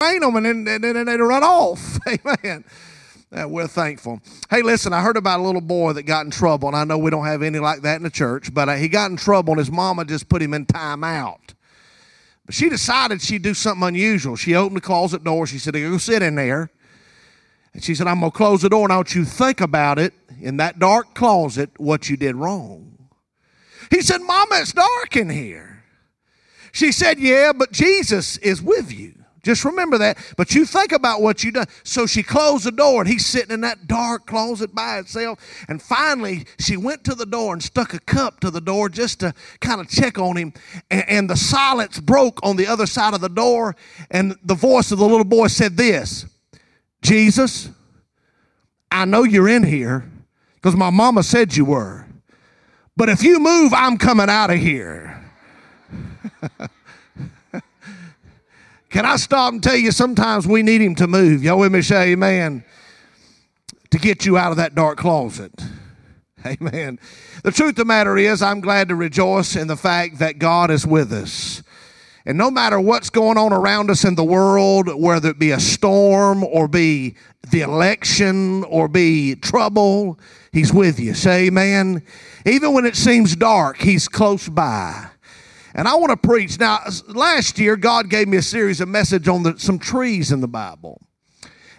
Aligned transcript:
train 0.00 0.20
them 0.20 0.36
and 0.36 0.66
then, 0.66 0.80
then 0.82 1.06
they 1.06 1.16
run 1.16 1.42
off. 1.42 1.98
Amen. 2.06 2.64
Uh, 3.32 3.48
we're 3.48 3.66
thankful. 3.66 4.20
Hey, 4.50 4.62
listen, 4.62 4.92
I 4.92 5.00
heard 5.00 5.16
about 5.16 5.40
a 5.40 5.42
little 5.42 5.60
boy 5.60 5.94
that 5.94 6.04
got 6.04 6.24
in 6.24 6.30
trouble, 6.30 6.68
and 6.68 6.76
I 6.76 6.84
know 6.84 6.98
we 6.98 7.10
don't 7.10 7.24
have 7.24 7.42
any 7.42 7.58
like 7.58 7.82
that 7.82 7.96
in 7.96 8.02
the 8.02 8.10
church, 8.10 8.52
but 8.54 8.68
uh, 8.68 8.74
he 8.74 8.88
got 8.88 9.10
in 9.10 9.16
trouble, 9.16 9.54
and 9.54 9.58
his 9.58 9.70
mama 9.70 10.04
just 10.04 10.28
put 10.28 10.42
him 10.42 10.54
in 10.54 10.66
timeout. 10.66 11.54
But 12.44 12.54
she 12.54 12.68
decided 12.68 13.20
she'd 13.20 13.42
do 13.42 13.54
something 13.54 13.88
unusual. 13.88 14.36
She 14.36 14.54
opened 14.54 14.76
the 14.76 14.80
closet 14.82 15.24
door. 15.24 15.46
She 15.46 15.58
said, 15.58 15.74
Go 15.74 15.98
sit 15.98 16.22
in 16.22 16.36
there. 16.36 16.70
And 17.72 17.82
she 17.82 17.94
said, 17.94 18.06
I'm 18.06 18.20
going 18.20 18.30
to 18.30 18.36
close 18.36 18.62
the 18.62 18.68
door, 18.68 18.84
and 18.84 18.92
I 18.92 18.96
want 18.96 19.14
you 19.14 19.24
to 19.24 19.30
think 19.30 19.60
about 19.60 19.98
it 19.98 20.14
in 20.40 20.58
that 20.58 20.78
dark 20.78 21.14
closet 21.14 21.70
what 21.78 22.08
you 22.08 22.16
did 22.16 22.36
wrong. 22.36 23.08
He 23.90 24.02
said, 24.02 24.18
Mama, 24.18 24.56
it's 24.60 24.72
dark 24.72 25.16
in 25.16 25.30
here. 25.30 25.82
She 26.70 26.92
said, 26.92 27.18
Yeah, 27.18 27.52
but 27.52 27.72
Jesus 27.72 28.36
is 28.38 28.62
with 28.62 28.92
you. 28.92 29.15
Just 29.46 29.64
remember 29.64 29.96
that. 29.98 30.18
But 30.36 30.56
you 30.56 30.64
think 30.64 30.90
about 30.90 31.22
what 31.22 31.44
you 31.44 31.52
done. 31.52 31.68
So 31.84 32.04
she 32.04 32.24
closed 32.24 32.64
the 32.64 32.72
door 32.72 33.00
and 33.00 33.08
he's 33.08 33.24
sitting 33.24 33.52
in 33.52 33.60
that 33.60 33.86
dark 33.86 34.26
closet 34.26 34.74
by 34.74 34.96
himself. 34.96 35.38
And 35.68 35.80
finally, 35.80 36.46
she 36.58 36.76
went 36.76 37.04
to 37.04 37.14
the 37.14 37.26
door 37.26 37.52
and 37.52 37.62
stuck 37.62 37.94
a 37.94 38.00
cup 38.00 38.40
to 38.40 38.50
the 38.50 38.60
door 38.60 38.88
just 38.88 39.20
to 39.20 39.32
kind 39.60 39.80
of 39.80 39.88
check 39.88 40.18
on 40.18 40.36
him. 40.36 40.52
And, 40.90 41.08
and 41.08 41.30
the 41.30 41.36
silence 41.36 42.00
broke 42.00 42.40
on 42.42 42.56
the 42.56 42.66
other 42.66 42.86
side 42.86 43.14
of 43.14 43.20
the 43.20 43.28
door. 43.28 43.76
And 44.10 44.36
the 44.42 44.56
voice 44.56 44.90
of 44.90 44.98
the 44.98 45.06
little 45.06 45.22
boy 45.22 45.46
said 45.46 45.76
this 45.76 46.26
Jesus, 47.00 47.70
I 48.90 49.04
know 49.04 49.22
you're 49.22 49.48
in 49.48 49.62
here 49.62 50.10
because 50.56 50.74
my 50.74 50.90
mama 50.90 51.22
said 51.22 51.56
you 51.56 51.66
were. 51.66 52.04
But 52.96 53.10
if 53.10 53.22
you 53.22 53.38
move, 53.38 53.72
I'm 53.72 53.96
coming 53.96 54.28
out 54.28 54.50
of 54.50 54.58
here. 54.58 55.24
Can 58.90 59.04
I 59.04 59.16
stop 59.16 59.52
and 59.52 59.62
tell 59.62 59.76
you 59.76 59.90
sometimes 59.90 60.46
we 60.46 60.62
need 60.62 60.80
him 60.80 60.94
to 60.96 61.06
move? 61.06 61.42
Y'all 61.42 61.58
with 61.58 61.72
me 61.72 61.82
say 61.82 62.12
amen? 62.12 62.64
To 63.90 63.98
get 63.98 64.24
you 64.24 64.36
out 64.38 64.50
of 64.50 64.56
that 64.58 64.74
dark 64.74 64.98
closet. 64.98 65.52
Amen. 66.46 66.98
The 67.42 67.50
truth 67.50 67.70
of 67.70 67.76
the 67.76 67.84
matter 67.84 68.16
is, 68.16 68.42
I'm 68.42 68.60
glad 68.60 68.88
to 68.88 68.94
rejoice 68.94 69.56
in 69.56 69.68
the 69.68 69.76
fact 69.76 70.18
that 70.18 70.38
God 70.38 70.70
is 70.70 70.86
with 70.86 71.12
us. 71.12 71.62
And 72.24 72.36
no 72.36 72.50
matter 72.50 72.80
what's 72.80 73.10
going 73.10 73.38
on 73.38 73.52
around 73.52 73.90
us 73.90 74.04
in 74.04 74.16
the 74.16 74.24
world, 74.24 74.88
whether 75.00 75.30
it 75.30 75.38
be 75.38 75.52
a 75.52 75.60
storm 75.60 76.42
or 76.42 76.66
be 76.66 77.14
the 77.50 77.60
election 77.60 78.64
or 78.64 78.88
be 78.88 79.36
trouble, 79.36 80.18
He's 80.52 80.72
with 80.72 80.98
you. 80.98 81.14
Say 81.14 81.46
amen. 81.46 82.02
Even 82.44 82.72
when 82.72 82.84
it 82.84 82.96
seems 82.96 83.36
dark, 83.36 83.78
He's 83.78 84.08
close 84.08 84.48
by. 84.48 85.08
And 85.76 85.86
I 85.86 85.94
want 85.96 86.10
to 86.10 86.16
preach. 86.16 86.58
Now, 86.58 86.80
last 87.06 87.58
year, 87.58 87.76
God 87.76 88.08
gave 88.08 88.28
me 88.28 88.38
a 88.38 88.42
series 88.42 88.80
of 88.80 88.88
message 88.88 89.28
on 89.28 89.42
the, 89.42 89.58
some 89.58 89.78
trees 89.78 90.32
in 90.32 90.40
the 90.40 90.48
Bible. 90.48 91.02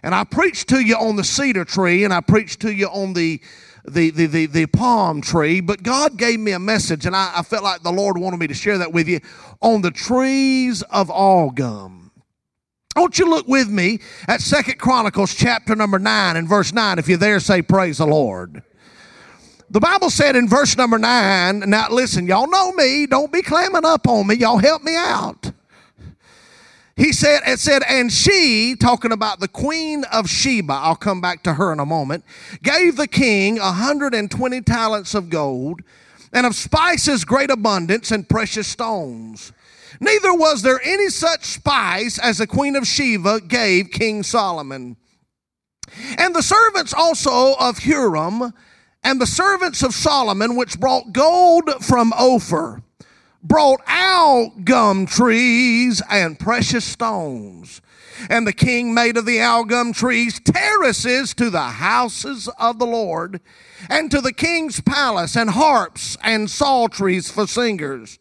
And 0.03 0.13
I 0.13 0.23
preached 0.23 0.69
to 0.69 0.79
you 0.79 0.95
on 0.95 1.15
the 1.15 1.23
cedar 1.23 1.65
tree 1.65 2.03
and 2.03 2.13
I 2.13 2.21
preached 2.21 2.61
to 2.61 2.71
you 2.71 2.85
on 2.87 3.13
the, 3.13 3.41
the, 3.85 4.11
the, 4.11 4.27
the, 4.27 4.45
the 4.45 4.65
palm 4.67 5.19
tree. 5.19 5.61
But 5.61 5.81
God 5.81 6.15
gave 6.15 6.39
me 6.39 6.51
a 6.51 6.59
message, 6.59 7.07
and 7.07 7.15
I, 7.15 7.33
I 7.37 7.41
felt 7.41 7.63
like 7.63 7.81
the 7.81 7.91
Lord 7.91 8.19
wanted 8.19 8.39
me 8.39 8.45
to 8.47 8.53
share 8.53 8.77
that 8.77 8.93
with 8.93 9.07
you 9.07 9.19
on 9.61 9.81
the 9.81 9.91
trees 9.91 10.83
of 10.83 11.09
algum. 11.09 12.11
I 12.95 12.99
want 12.99 13.17
you 13.17 13.25
to 13.25 13.31
look 13.31 13.47
with 13.47 13.67
me 13.67 13.99
at 14.27 14.41
Second 14.41 14.77
Chronicles 14.77 15.33
chapter 15.33 15.75
number 15.75 15.97
9 15.97 16.35
and 16.35 16.47
verse 16.47 16.71
9. 16.71 16.99
If 16.99 17.07
you're 17.07 17.17
there, 17.17 17.39
say, 17.39 17.63
Praise 17.63 17.97
the 17.97 18.07
Lord. 18.07 18.61
The 19.69 19.81
Bible 19.81 20.09
said 20.09 20.37
in 20.37 20.47
verse 20.47 20.77
number 20.77 20.97
nine, 20.97 21.59
now 21.59 21.87
listen, 21.89 22.25
y'all 22.25 22.49
know 22.49 22.71
me, 22.71 23.05
don't 23.05 23.31
be 23.31 23.41
clamming 23.41 23.83
up 23.83 24.07
on 24.07 24.27
me, 24.27 24.35
y'all 24.35 24.59
help 24.59 24.81
me 24.81 24.95
out. 24.95 25.51
He 26.95 27.11
said, 27.11 27.41
it 27.45 27.59
said, 27.59 27.83
and 27.87 28.11
she, 28.11 28.75
talking 28.79 29.11
about 29.11 29.39
the 29.39 29.47
queen 29.47 30.03
of 30.11 30.29
Sheba, 30.29 30.73
I'll 30.73 30.95
come 30.95 31.19
back 31.19 31.43
to 31.43 31.53
her 31.53 31.73
in 31.73 31.79
a 31.79 31.85
moment, 31.85 32.23
gave 32.63 32.95
the 32.95 33.07
king 33.07 33.59
a 33.59 33.63
120 33.63 34.61
talents 34.61 35.13
of 35.13 35.29
gold 35.29 35.81
and 36.31 36.45
of 36.45 36.55
spices 36.55 37.25
great 37.25 37.51
abundance 37.51 38.11
and 38.11 38.27
precious 38.27 38.67
stones. 38.67 39.51
Neither 39.99 40.33
was 40.33 40.61
there 40.61 40.79
any 40.83 41.09
such 41.09 41.43
spice 41.43 42.17
as 42.19 42.37
the 42.37 42.47
queen 42.47 42.75
of 42.75 42.87
Sheba 42.87 43.41
gave 43.41 43.91
King 43.91 44.23
Solomon. 44.23 44.95
And 46.17 46.33
the 46.33 46.41
servants 46.41 46.93
also 46.93 47.53
of 47.59 47.79
Huram 47.79 48.53
and 49.07 49.21
the 49.21 49.25
servants 49.25 49.83
of 49.83 49.95
Solomon, 49.95 50.57
which 50.57 50.81
brought 50.81 51.13
gold 51.13 51.69
from 51.79 52.11
Ophir, 52.11 52.81
brought 53.41 53.79
algum 53.87 55.05
trees 55.05 56.01
and 56.09 56.37
precious 56.37 56.83
stones. 56.83 57.81
And 58.29 58.45
the 58.45 58.51
king 58.51 58.93
made 58.93 59.15
of 59.15 59.25
the 59.25 59.41
algum 59.41 59.93
trees 59.93 60.41
terraces 60.41 61.33
to 61.35 61.49
the 61.49 61.61
houses 61.61 62.49
of 62.59 62.79
the 62.79 62.85
Lord, 62.85 63.39
and 63.89 64.11
to 64.11 64.19
the 64.19 64.33
king's 64.33 64.81
palace, 64.81 65.37
and 65.37 65.51
harps 65.51 66.17
and 66.21 66.49
psalteries 66.49 67.31
for 67.31 67.47
singers. 67.47 68.19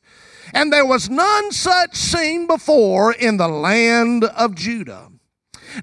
And 0.54 0.72
there 0.72 0.86
was 0.86 1.10
none 1.10 1.50
such 1.50 1.96
seen 1.96 2.46
before 2.46 3.12
in 3.12 3.38
the 3.38 3.48
land 3.48 4.22
of 4.22 4.54
Judah. 4.54 5.08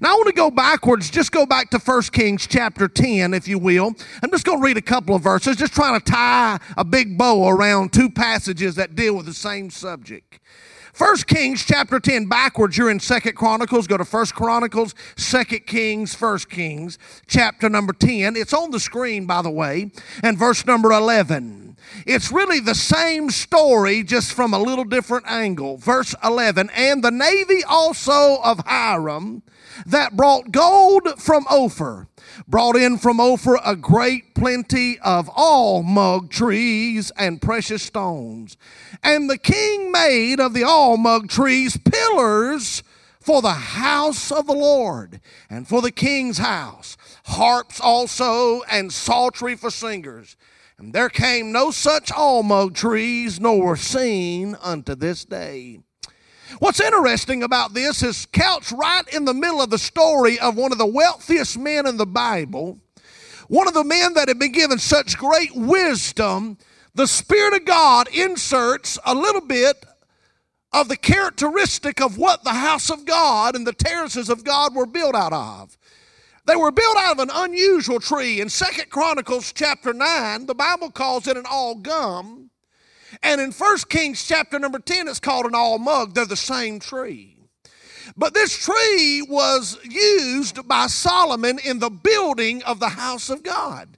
Now 0.00 0.10
I 0.10 0.14
want 0.14 0.26
to 0.26 0.32
go 0.32 0.50
backwards, 0.50 1.10
just 1.10 1.30
go 1.30 1.46
back 1.46 1.70
to 1.70 1.78
1 1.78 2.02
Kings 2.12 2.46
chapter 2.46 2.88
10, 2.88 3.32
if 3.34 3.46
you 3.46 3.58
will. 3.58 3.94
I'm 4.22 4.30
just 4.30 4.44
going 4.44 4.58
to 4.58 4.64
read 4.64 4.76
a 4.76 4.82
couple 4.82 5.14
of 5.14 5.22
verses, 5.22 5.56
just 5.56 5.72
trying 5.72 6.00
to 6.00 6.04
tie 6.04 6.58
a 6.76 6.84
big 6.84 7.16
bow 7.16 7.48
around 7.48 7.92
two 7.92 8.10
passages 8.10 8.74
that 8.74 8.96
deal 8.96 9.16
with 9.16 9.26
the 9.26 9.34
same 9.34 9.70
subject. 9.70 10.40
First 10.92 11.26
Kings 11.26 11.64
chapter 11.64 11.98
10, 11.98 12.26
backwards, 12.26 12.78
you're 12.78 12.90
in 12.90 13.00
Second 13.00 13.34
Chronicles. 13.34 13.88
Go 13.88 13.96
to 13.96 14.04
First 14.04 14.34
Chronicles, 14.34 14.94
Second 15.16 15.66
Kings, 15.66 16.14
First 16.14 16.48
Kings, 16.48 16.98
chapter 17.26 17.68
number 17.68 17.92
10. 17.92 18.36
It's 18.36 18.52
on 18.52 18.70
the 18.70 18.78
screen, 18.78 19.26
by 19.26 19.42
the 19.42 19.50
way, 19.50 19.90
and 20.22 20.38
verse 20.38 20.64
number 20.66 20.92
11. 20.92 21.76
It's 22.06 22.30
really 22.30 22.60
the 22.60 22.76
same 22.76 23.30
story, 23.30 24.04
just 24.04 24.32
from 24.32 24.54
a 24.54 24.58
little 24.58 24.84
different 24.84 25.26
angle. 25.28 25.78
Verse 25.78 26.14
11, 26.22 26.70
and 26.70 27.02
the 27.02 27.10
navy 27.10 27.64
also 27.64 28.40
of 28.42 28.60
Hiram 28.64 29.42
that 29.86 30.16
brought 30.16 30.52
gold 30.52 31.20
from 31.20 31.46
Ophir, 31.50 32.08
brought 32.46 32.76
in 32.76 32.98
from 32.98 33.20
Ophir 33.20 33.58
a 33.64 33.76
great 33.76 34.34
plenty 34.34 34.98
of 35.00 35.28
almug 35.28 36.30
trees 36.30 37.10
and 37.16 37.40
precious 37.40 37.82
stones. 37.82 38.56
And 39.02 39.28
the 39.28 39.38
king 39.38 39.92
made 39.92 40.40
of 40.40 40.54
the 40.54 40.62
almug 40.62 41.28
trees 41.28 41.76
pillars 41.76 42.82
for 43.20 43.40
the 43.40 43.52
house 43.52 44.30
of 44.30 44.46
the 44.46 44.52
Lord 44.52 45.20
and 45.48 45.66
for 45.66 45.80
the 45.80 45.92
king's 45.92 46.38
house, 46.38 46.96
harps 47.24 47.80
also 47.80 48.62
and 48.70 48.92
psaltery 48.92 49.56
for 49.56 49.70
singers. 49.70 50.36
And 50.76 50.92
there 50.92 51.08
came 51.08 51.52
no 51.52 51.70
such 51.70 52.10
almug 52.10 52.74
trees, 52.74 53.40
nor 53.40 53.64
were 53.64 53.76
seen 53.76 54.56
unto 54.60 54.94
this 54.94 55.24
day. 55.24 55.80
What's 56.58 56.80
interesting 56.80 57.42
about 57.42 57.74
this 57.74 58.02
is 58.02 58.26
couched 58.26 58.72
right 58.72 59.02
in 59.12 59.24
the 59.24 59.34
middle 59.34 59.60
of 59.60 59.70
the 59.70 59.78
story 59.78 60.38
of 60.38 60.56
one 60.56 60.72
of 60.72 60.78
the 60.78 60.86
wealthiest 60.86 61.58
men 61.58 61.86
in 61.86 61.96
the 61.96 62.06
Bible, 62.06 62.78
one 63.48 63.66
of 63.66 63.74
the 63.74 63.84
men 63.84 64.14
that 64.14 64.28
had 64.28 64.38
been 64.38 64.52
given 64.52 64.78
such 64.78 65.18
great 65.18 65.54
wisdom. 65.54 66.58
The 66.94 67.06
Spirit 67.06 67.54
of 67.54 67.64
God 67.64 68.08
inserts 68.08 68.98
a 69.04 69.14
little 69.14 69.40
bit 69.40 69.84
of 70.72 70.88
the 70.88 70.96
characteristic 70.96 72.00
of 72.00 72.18
what 72.18 72.44
the 72.44 72.50
house 72.50 72.90
of 72.90 73.04
God 73.04 73.56
and 73.56 73.66
the 73.66 73.72
terraces 73.72 74.28
of 74.28 74.44
God 74.44 74.74
were 74.74 74.86
built 74.86 75.14
out 75.14 75.32
of. 75.32 75.76
They 76.46 76.56
were 76.56 76.72
built 76.72 76.96
out 76.96 77.12
of 77.12 77.18
an 77.20 77.30
unusual 77.32 78.00
tree. 78.00 78.40
In 78.40 78.48
Second 78.48 78.90
Chronicles 78.90 79.52
chapter 79.52 79.92
9, 79.92 80.46
the 80.46 80.54
Bible 80.54 80.90
calls 80.90 81.26
it 81.26 81.36
an 81.36 81.46
algum. 81.46 82.43
And 83.24 83.40
in 83.40 83.52
1 83.52 83.78
Kings 83.88 84.22
chapter 84.22 84.58
number 84.58 84.78
10, 84.78 85.08
it's 85.08 85.18
called 85.18 85.46
an 85.46 85.52
almug. 85.52 86.12
They're 86.12 86.26
the 86.26 86.36
same 86.36 86.78
tree. 86.78 87.38
But 88.18 88.34
this 88.34 88.54
tree 88.54 89.22
was 89.26 89.78
used 89.82 90.68
by 90.68 90.88
Solomon 90.88 91.58
in 91.58 91.78
the 91.78 91.88
building 91.88 92.62
of 92.64 92.80
the 92.80 92.90
house 92.90 93.30
of 93.30 93.42
God. 93.42 93.96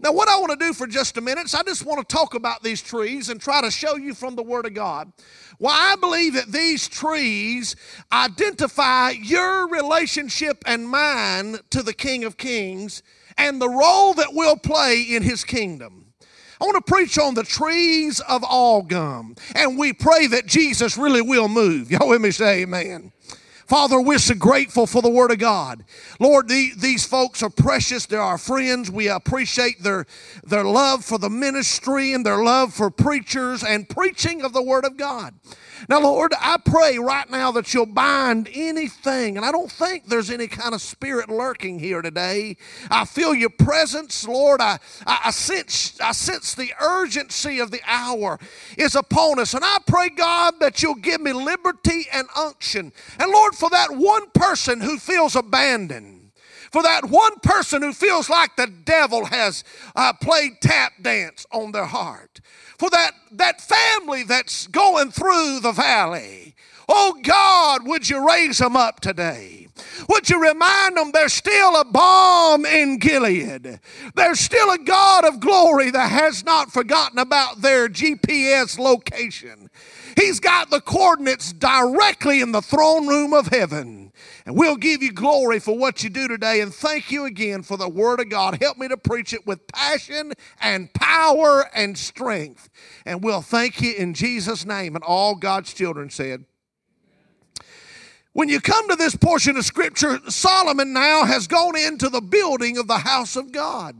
Now, 0.00 0.12
what 0.12 0.28
I 0.28 0.38
want 0.38 0.52
to 0.58 0.62
do 0.62 0.74
for 0.74 0.86
just 0.86 1.16
a 1.16 1.22
minute 1.22 1.46
is 1.46 1.54
I 1.54 1.62
just 1.62 1.86
want 1.86 2.06
to 2.06 2.14
talk 2.14 2.34
about 2.34 2.62
these 2.62 2.82
trees 2.82 3.30
and 3.30 3.40
try 3.40 3.62
to 3.62 3.70
show 3.70 3.96
you 3.96 4.12
from 4.12 4.36
the 4.36 4.42
Word 4.42 4.66
of 4.66 4.74
God 4.74 5.10
why 5.56 5.92
I 5.92 5.96
believe 5.96 6.34
that 6.34 6.52
these 6.52 6.86
trees 6.86 7.76
identify 8.12 9.10
your 9.10 9.68
relationship 9.68 10.62
and 10.66 10.86
mine 10.86 11.56
to 11.70 11.82
the 11.82 11.94
King 11.94 12.24
of 12.24 12.36
Kings 12.36 13.02
and 13.38 13.58
the 13.58 13.70
role 13.70 14.12
that 14.14 14.34
we'll 14.34 14.58
play 14.58 15.00
in 15.00 15.22
His 15.22 15.44
kingdom. 15.44 16.05
I 16.60 16.64
want 16.64 16.84
to 16.84 16.92
preach 16.92 17.18
on 17.18 17.34
the 17.34 17.42
trees 17.42 18.20
of 18.20 18.42
algum. 18.42 19.36
And 19.54 19.78
we 19.78 19.92
pray 19.92 20.26
that 20.28 20.46
Jesus 20.46 20.96
really 20.96 21.22
will 21.22 21.48
move. 21.48 21.90
Y'all 21.90 22.08
with 22.08 22.22
me 22.22 22.30
say 22.30 22.62
amen. 22.62 23.12
Father, 23.66 24.00
we're 24.00 24.18
so 24.18 24.34
grateful 24.34 24.86
for 24.86 25.02
the 25.02 25.10
Word 25.10 25.32
of 25.32 25.40
God. 25.40 25.84
Lord, 26.20 26.48
the, 26.48 26.70
these 26.76 27.04
folks 27.04 27.42
are 27.42 27.50
precious. 27.50 28.06
They're 28.06 28.20
our 28.20 28.38
friends. 28.38 28.92
We 28.92 29.08
appreciate 29.08 29.82
their, 29.82 30.06
their 30.44 30.62
love 30.62 31.04
for 31.04 31.18
the 31.18 31.28
ministry 31.28 32.12
and 32.12 32.24
their 32.24 32.44
love 32.44 32.72
for 32.72 32.90
preachers 32.90 33.64
and 33.64 33.88
preaching 33.88 34.42
of 34.42 34.52
the 34.52 34.62
Word 34.62 34.84
of 34.84 34.96
God. 34.96 35.34
Now, 35.88 36.00
Lord, 36.00 36.32
I 36.40 36.56
pray 36.58 36.98
right 36.98 37.28
now 37.30 37.52
that 37.52 37.72
you'll 37.72 37.86
bind 37.86 38.48
anything, 38.52 39.36
and 39.36 39.44
I 39.44 39.52
don't 39.52 39.70
think 39.70 40.06
there's 40.06 40.30
any 40.30 40.46
kind 40.48 40.74
of 40.74 40.80
spirit 40.80 41.28
lurking 41.28 41.78
here 41.78 42.02
today. 42.02 42.56
I 42.90 43.04
feel 43.04 43.34
your 43.34 43.50
presence, 43.50 44.26
Lord. 44.26 44.60
I, 44.60 44.78
I, 45.06 45.20
I, 45.26 45.30
sense, 45.30 46.00
I 46.00 46.12
sense 46.12 46.54
the 46.54 46.72
urgency 46.80 47.58
of 47.58 47.70
the 47.70 47.80
hour 47.86 48.38
is 48.76 48.94
upon 48.94 49.38
us, 49.38 49.54
and 49.54 49.64
I 49.64 49.78
pray, 49.86 50.08
God, 50.08 50.54
that 50.60 50.82
you'll 50.82 50.94
give 50.94 51.20
me 51.20 51.32
liberty 51.32 52.06
and 52.12 52.26
unction. 52.36 52.92
And 53.18 53.32
Lord, 53.32 53.54
for 53.54 53.70
that 53.70 53.96
one 53.96 54.30
person 54.30 54.80
who 54.80 54.98
feels 54.98 55.36
abandoned, 55.36 56.32
for 56.72 56.82
that 56.82 57.06
one 57.06 57.38
person 57.40 57.82
who 57.82 57.92
feels 57.92 58.28
like 58.28 58.56
the 58.56 58.66
devil 58.66 59.24
has 59.26 59.64
uh, 59.94 60.12
played 60.12 60.60
tap 60.60 60.92
dance 61.00 61.46
on 61.50 61.72
their 61.72 61.86
heart, 61.86 62.40
for 62.78 62.90
that, 62.90 63.12
that 63.32 63.60
family 63.60 64.22
that's 64.22 64.66
going 64.68 65.10
through 65.10 65.60
the 65.60 65.72
valley. 65.72 66.54
Oh 66.88 67.18
God, 67.22 67.86
would 67.86 68.08
you 68.08 68.26
raise 68.26 68.58
them 68.58 68.76
up 68.76 69.00
today? 69.00 69.65
Would 70.08 70.30
you 70.30 70.42
remind 70.42 70.96
them 70.96 71.10
there's 71.12 71.32
still 71.32 71.80
a 71.80 71.84
balm 71.84 72.64
in 72.64 72.98
Gilead? 72.98 73.80
There's 74.14 74.40
still 74.40 74.70
a 74.70 74.78
God 74.78 75.24
of 75.24 75.40
glory 75.40 75.90
that 75.90 76.10
has 76.10 76.44
not 76.44 76.72
forgotten 76.72 77.18
about 77.18 77.60
their 77.62 77.88
GPS 77.88 78.78
location. 78.78 79.70
He's 80.16 80.40
got 80.40 80.70
the 80.70 80.80
coordinates 80.80 81.52
directly 81.52 82.40
in 82.40 82.52
the 82.52 82.62
throne 82.62 83.06
room 83.06 83.34
of 83.34 83.48
heaven. 83.48 84.12
And 84.46 84.56
we'll 84.56 84.76
give 84.76 85.02
you 85.02 85.12
glory 85.12 85.58
for 85.58 85.76
what 85.76 86.02
you 86.02 86.08
do 86.10 86.26
today. 86.26 86.60
And 86.60 86.72
thank 86.72 87.10
you 87.10 87.24
again 87.26 87.62
for 87.62 87.76
the 87.76 87.88
Word 87.88 88.20
of 88.20 88.30
God. 88.30 88.58
Help 88.62 88.78
me 88.78 88.88
to 88.88 88.96
preach 88.96 89.32
it 89.32 89.46
with 89.46 89.66
passion 89.66 90.32
and 90.60 90.92
power 90.94 91.68
and 91.74 91.98
strength. 91.98 92.70
And 93.04 93.22
we'll 93.22 93.42
thank 93.42 93.82
you 93.82 93.94
in 93.94 94.14
Jesus' 94.14 94.64
name. 94.64 94.94
And 94.94 95.04
all 95.04 95.34
God's 95.34 95.74
children 95.74 96.08
said, 96.08 96.44
when 98.36 98.50
you 98.50 98.60
come 98.60 98.86
to 98.86 98.96
this 98.96 99.16
portion 99.16 99.56
of 99.56 99.64
Scripture, 99.64 100.20
Solomon 100.28 100.92
now 100.92 101.24
has 101.24 101.46
gone 101.46 101.74
into 101.74 102.10
the 102.10 102.20
building 102.20 102.76
of 102.76 102.86
the 102.86 102.98
house 102.98 103.34
of 103.34 103.50
God. 103.50 103.96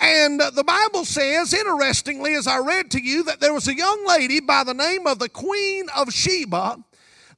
And 0.00 0.42
uh, 0.42 0.50
the 0.50 0.64
Bible 0.64 1.04
says, 1.04 1.54
interestingly, 1.54 2.34
as 2.34 2.48
I 2.48 2.58
read 2.58 2.90
to 2.90 3.00
you, 3.00 3.22
that 3.22 3.38
there 3.38 3.54
was 3.54 3.68
a 3.68 3.76
young 3.76 4.04
lady 4.04 4.40
by 4.40 4.64
the 4.64 4.74
name 4.74 5.06
of 5.06 5.20
the 5.20 5.28
Queen 5.28 5.86
of 5.96 6.12
Sheba 6.12 6.78